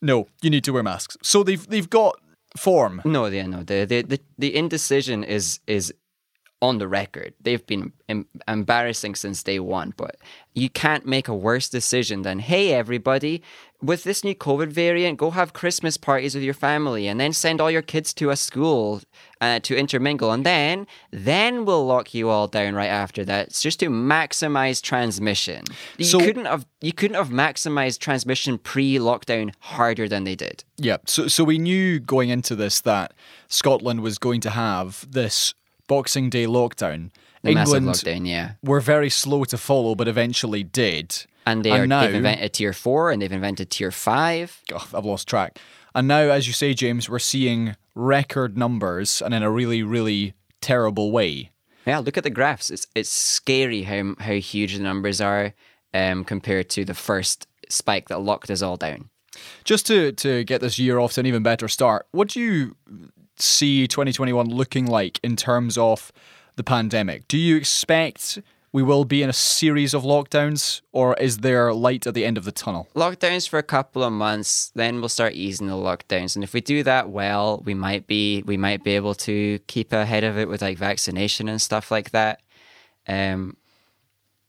[0.00, 2.18] "No, you need to wear masks." So they've they've got
[2.56, 3.02] form.
[3.04, 3.62] No, yeah, no.
[3.62, 5.92] The, the, the, the indecision is is
[6.62, 7.34] on the record.
[7.40, 10.16] They've been em- embarrassing since day one, but
[10.54, 13.42] you can't make a worse decision than, hey, everybody,
[13.82, 17.60] with this new COVID variant, go have Christmas parties with your family and then send
[17.60, 19.02] all your kids to a school
[19.42, 20.32] uh, to intermingle.
[20.32, 23.48] And then, then we'll lock you all down right after that.
[23.48, 25.62] It's just to maximize transmission.
[25.98, 30.64] You So- couldn't have, you couldn't have maximized transmission pre-lockdown harder than they did.
[30.78, 30.96] Yeah.
[31.06, 33.12] So so we knew going into this that
[33.48, 35.52] Scotland was going to have this
[35.86, 37.10] Boxing Day lockdown.
[37.42, 38.52] Massive England lockdown, yeah.
[38.62, 41.24] were very slow to follow, but eventually did.
[41.46, 44.60] And they And are, now- they've invented tier four and they've invented tier five.
[44.72, 45.58] Oh, I've lost track.
[45.94, 50.34] And now, as you say, James, we're seeing record numbers and in a really, really
[50.60, 51.50] terrible way.
[51.86, 52.70] Yeah, look at the graphs.
[52.70, 55.54] It's it's scary how how huge the numbers are
[55.94, 59.08] um, compared to the first spike that locked us all down.
[59.64, 62.74] Just to, to get this year off to an even better start, what do you
[63.38, 66.12] see 2021 looking like in terms of
[66.56, 67.28] the pandemic?
[67.28, 68.38] Do you expect
[68.72, 72.36] we will be in a series of lockdowns, or is there light at the end
[72.36, 72.88] of the tunnel?
[72.94, 76.34] Lockdowns for a couple of months, then we'll start easing the lockdowns.
[76.34, 79.94] And if we do that well, we might be we might be able to keep
[79.94, 82.42] ahead of it with like vaccination and stuff like that.
[83.08, 83.56] Um,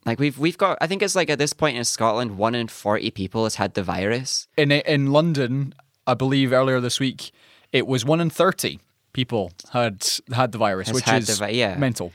[0.06, 2.68] like we've we've got I think it's like at this point in Scotland, one in
[2.68, 4.48] forty people has had the virus.
[4.58, 5.74] In in London,
[6.06, 7.32] I believe earlier this week,
[7.72, 8.80] it was one in thirty
[9.14, 11.76] people had had the virus, which had is vi- yeah.
[11.78, 12.12] mental.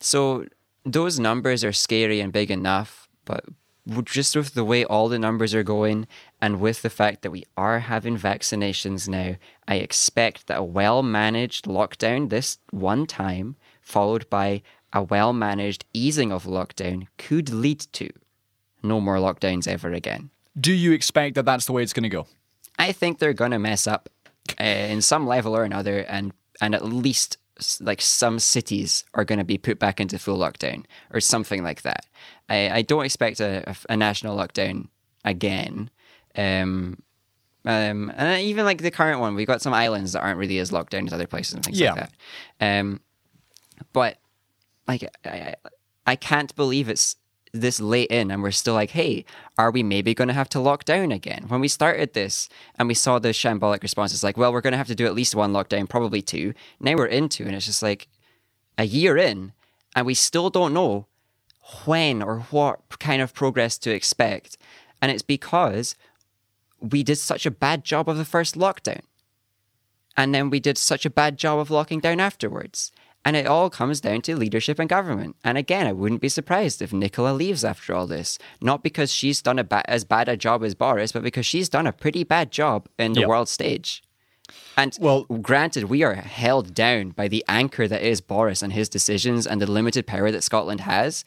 [0.00, 0.46] So
[0.84, 3.44] those numbers are scary and big enough, but
[4.04, 6.06] just with the way all the numbers are going
[6.40, 9.36] and with the fact that we are having vaccinations now,
[9.68, 15.84] I expect that a well managed lockdown this one time, followed by a well managed
[15.92, 18.10] easing of lockdown, could lead to
[18.82, 20.30] no more lockdowns ever again.
[20.58, 22.26] Do you expect that that's the way it's going to go?
[22.78, 24.08] I think they're going to mess up
[24.60, 27.38] uh, in some level or another, and and at least
[27.80, 31.82] like some cities are going to be put back into full lockdown or something like
[31.82, 32.04] that.
[32.48, 34.88] I, I don't expect a, a- national lockdown
[35.24, 35.88] again.
[36.36, 37.00] Um,
[37.64, 40.72] um, and even like the current one, we've got some islands that aren't really as
[40.72, 41.92] locked down as other places and things Yeah.
[41.92, 42.10] like
[42.60, 42.80] that.
[42.80, 43.00] Um,
[43.92, 44.18] but
[44.88, 45.54] like I,
[46.06, 47.14] I can't believe it's
[47.54, 49.24] this late in and we're still like, hey,
[49.56, 51.44] are we maybe going to have to lock down again?
[51.48, 52.48] When we started this
[52.78, 55.14] and we saw the shambolic responses, like, well, we're going to have to do at
[55.14, 56.52] least one lockdown, probably two.
[56.80, 58.08] Now we're into, and it's just like
[58.76, 59.52] a year in,
[59.94, 61.06] and we still don't know
[61.84, 64.58] when or what kind of progress to expect.
[65.00, 65.94] And it's because
[66.80, 69.00] we did such a bad job of the first lockdown.
[70.16, 72.92] And then we did such a bad job of locking down afterwards.
[73.24, 75.36] And it all comes down to leadership and government.
[75.42, 78.38] And again, I wouldn't be surprised if Nicola leaves after all this.
[78.60, 81.68] Not because she's done a ba- as bad a job as Boris, but because she's
[81.70, 83.28] done a pretty bad job in the Yep.
[83.28, 84.02] world stage.
[84.76, 88.90] And Well- granted, we are held down by the anchor that is Boris and his
[88.90, 91.24] decisions and the limited power that Scotland has.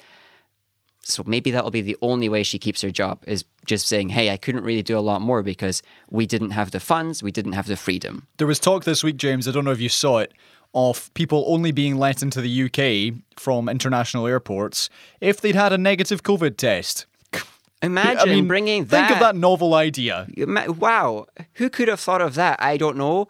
[1.02, 4.30] So maybe that'll be the only way she keeps her job is just saying, hey,
[4.30, 7.54] I couldn't really do a lot more because we didn't have the funds, we didn't
[7.54, 8.28] have the freedom.
[8.38, 10.34] There was talk this week, James, I don't know if you saw it,
[10.74, 14.89] of people only being let into the UK from international airports
[15.22, 17.05] if they'd had a negative COVID test.
[17.82, 19.07] Imagine I mean, bringing that.
[19.07, 20.28] think of that novel idea.
[20.38, 22.61] Wow, who could have thought of that?
[22.61, 23.28] I don't know.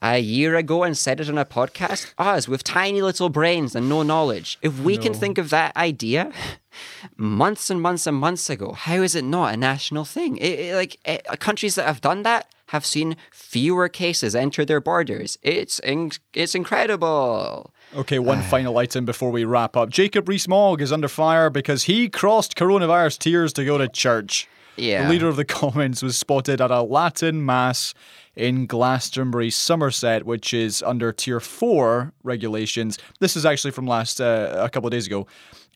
[0.00, 2.14] A year ago and said it on a podcast?
[2.18, 4.56] Us with tiny little brains and no knowledge.
[4.62, 6.30] If we can think of that idea
[7.16, 10.36] months and months and months ago, how is it not a national thing?
[10.36, 14.80] It, it- like eh, countries that have done that have seen fewer cases enter their
[14.80, 15.38] borders.
[15.42, 17.72] It's in, it's incredible.
[17.96, 19.90] Okay, one final item before we wrap up.
[19.90, 24.46] Jacob Rees-Mogg is under fire because he crossed coronavirus tiers to go to church.
[24.76, 25.04] Yeah.
[25.04, 27.94] The leader of the Commons was spotted at a Latin mass
[28.36, 32.98] in Glastonbury, Somerset, which is under Tier 4 regulations.
[33.18, 35.26] This is actually from last uh, a couple of days ago.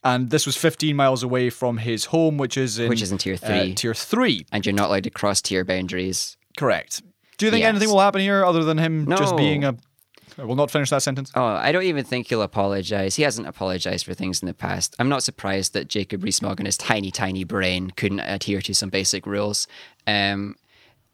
[0.05, 3.19] And this was 15 miles away from his home, which is in, Which is in
[3.19, 3.75] Tier uh, three.
[3.75, 4.47] tier 3.
[4.53, 6.37] And you're not allowed to cross tier boundaries.
[6.57, 7.03] Correct.
[7.39, 7.71] Do you think Yes.
[7.71, 9.37] anything will happen here other than him just No.
[9.37, 9.77] being a.
[10.39, 11.31] I will not finish that sentence.
[11.35, 13.17] Oh, I don't even think he'll apologize.
[13.17, 14.97] He hasn't apologized for things in the past.
[14.99, 18.89] I'm not surprised that Jacob Rees-Mogg and his tiny, tiny brain couldn't adhere to some
[18.89, 19.67] basic rules.
[20.07, 20.57] Um,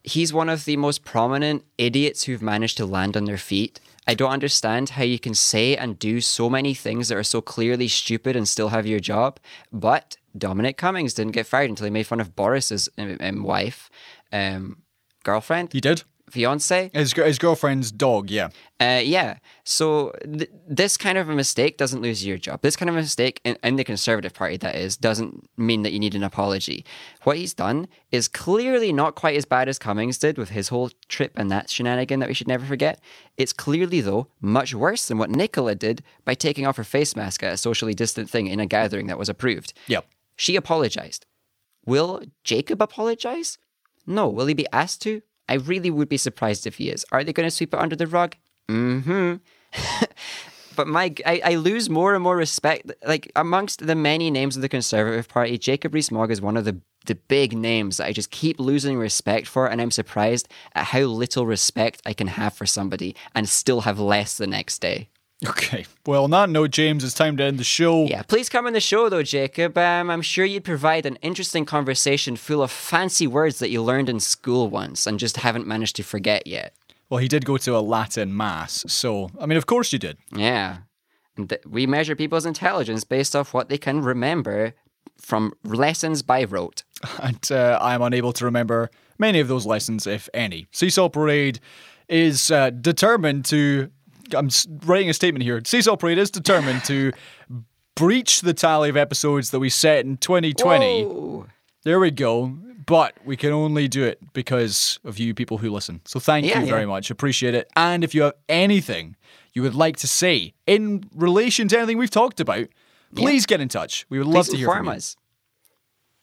[0.04, 3.80] he's one of the most prominent idiots who've managed to land on their feet.
[4.06, 7.40] I don't understand how you can say and do so many things that are so
[7.40, 9.40] clearly stupid and still have your job.
[9.72, 13.90] But Dominic Cummings didn't get fired until he made fun of Boris's um, um, wife,
[14.32, 14.78] um,
[15.24, 16.02] girlfriend He did.
[16.30, 16.90] fiance.
[16.92, 18.30] His his girlfriend's dog.
[18.30, 18.48] Yeah.
[18.80, 19.38] Uh, yeah.
[19.64, 22.60] So th- this kind of a mistake doesn't lose you your job.
[22.62, 25.92] This kind of a mistake in, in the Conservative Party, that is, doesn't mean that
[25.92, 26.84] you need an apology.
[27.24, 30.90] What he's done is clearly not quite as bad as Cummings did with his whole
[31.08, 33.00] trip and that shenanigan that we should never forget.
[33.36, 37.42] It's clearly, though, much worse than what Nicola did by taking off her face mask
[37.42, 39.72] at a socially distant thing in a gathering that was approved.
[39.88, 40.06] Yep.
[40.36, 41.26] She apologized.
[41.86, 43.56] Will Jacob apologize?
[44.08, 44.28] No.
[44.28, 45.22] Will he be asked to?
[45.48, 47.04] I really would be surprised if he is.
[47.12, 48.36] Are they going to sweep it under the rug?
[48.68, 49.36] Mm-hmm.
[50.76, 52.90] but my, I, I lose more and more respect.
[53.06, 56.80] Like amongst the many names of the Conservative Party, Jacob Rees-Mogg is one of the
[57.06, 61.00] the big names that I just keep losing respect for, and I'm surprised at how
[61.00, 65.08] little respect I can have for somebody and still have less the next day.
[65.46, 65.86] Okay.
[66.04, 68.06] Well, on that note, James, it's time to end the show.
[68.06, 69.78] Yeah, please come on the show though, Jacob.
[69.78, 74.08] Um, I'm sure you'd provide an interesting conversation full of fancy words that you learned
[74.08, 76.74] in school once and just haven't managed to forget yet.
[77.08, 80.18] Well, he did go to a Latin mass, so I mean, of course you did.
[80.34, 80.78] Yeah.
[81.36, 84.74] And th- we measure people's intelligence based off what they can remember
[85.20, 86.82] from lessons by rote.
[87.22, 90.66] and uh, I'm unable to remember many of those lessons, if any.
[90.72, 91.60] Seesaw Parade
[92.08, 93.90] is uh, determined to.
[94.34, 94.48] I'm
[94.84, 95.60] writing a statement here.
[95.64, 97.12] Seesaw Parade is determined to
[97.94, 101.04] breach the tally of episodes that we set in 2020.
[101.04, 101.46] Whoa.
[101.84, 102.56] There we go.
[102.86, 106.00] But we can only do it because of you people who listen.
[106.06, 107.10] So thank Yeah, you very much.
[107.10, 107.68] Appreciate it.
[107.76, 109.14] And if you have anything
[109.52, 112.68] you would like to say in relation to anything we've talked about,
[113.14, 114.06] please get in touch.
[114.08, 114.92] We would love to hear from inform you.
[114.92, 115.16] us.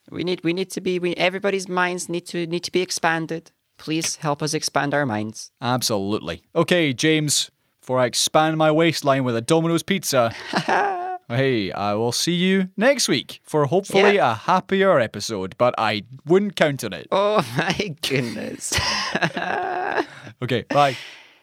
[0.10, 3.51] We need we need to be we everybody's minds need to need to be expanded.
[3.78, 5.51] Please help us expand our minds.
[5.62, 6.43] Absolutely.
[6.56, 7.51] Okay, James,
[7.86, 10.34] before I expand my waistline with a Domino's pizza,
[11.30, 16.56] hey, I will see you next week for hopefully a happier episode, but I wouldn't
[16.56, 17.08] count on it.
[17.12, 18.74] Oh my goodness.
[20.42, 20.98] Okay, bye.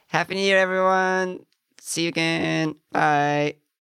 [0.09, 1.47] Happy New Year everyone.
[1.81, 2.75] See you again.
[2.93, 3.55] Bye.